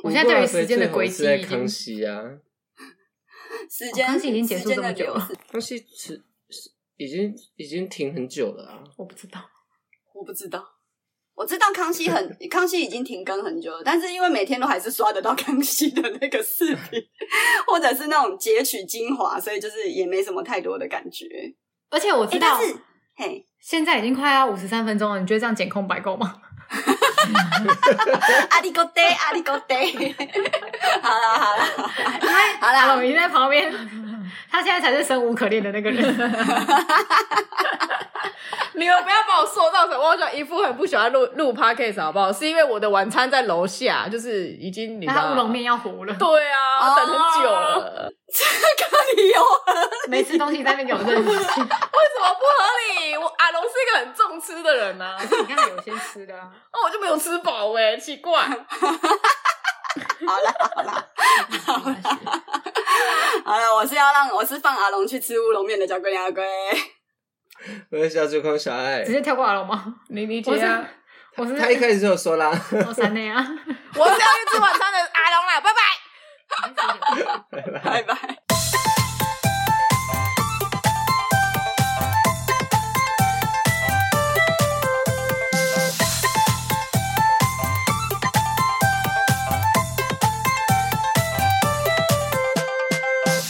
[0.02, 2.22] 我现在对于时间的轨迹已经康熙啊。
[3.70, 8.84] 时间、哦、康熙已经结束这么久了，康熙是是已经已经停很久了啊！
[8.96, 9.40] 我不知道，
[10.14, 10.64] 我不知道，
[11.34, 17.02] 我知道康熙很 康熙已经停更很久了，但是因为每天都还是刷得到康熙的那个视频，
[17.66, 21.26] 或者是那种截取精华，所以就是也没什么太多的感觉。
[21.90, 22.74] 而且我知道，欸、
[23.16, 26.40] 嘿，现在已经快要五十三分钟了，你觉得这样剪空白够吗？
[28.50, 29.76] 阿里哥爹，阿里哥爹，
[31.02, 31.64] 好了好了，
[32.60, 33.72] 好了，阿龙已经在旁边，
[34.50, 36.02] 他现在才是生无可恋的那个人。
[38.74, 42.30] 你们不要把我塑造成我好像一副很不喜欢录录 podcast 好不好？
[42.30, 46.12] 是因为我的晚餐在楼下，就是已经你知道乌龙面要糊了。
[46.14, 49.40] 对啊，等很久了，这个理由
[50.08, 52.66] 没吃东西在那边有认识，为什么不合
[53.00, 53.16] 理？
[53.16, 58.46] 我阿龙是一个很重吃的人啊，你看有些吃的啊，那我就没有吃饱哎，奇怪。
[60.24, 61.08] 好了好了
[61.66, 61.96] 好了
[63.44, 66.44] 好了，我是要让我是放阿龙去吃乌龙面的，交给你阿龟。
[67.90, 69.94] 我是小猪空小爱，直接跳过阿龙吗？
[70.08, 70.84] 你理解啊？
[71.36, 72.50] 我是他一开始就有说啦，
[72.86, 73.36] 我三内啊，
[73.94, 75.70] 我是要去吃晚餐的阿龙啦，拜
[77.72, 78.16] 拜，拜拜。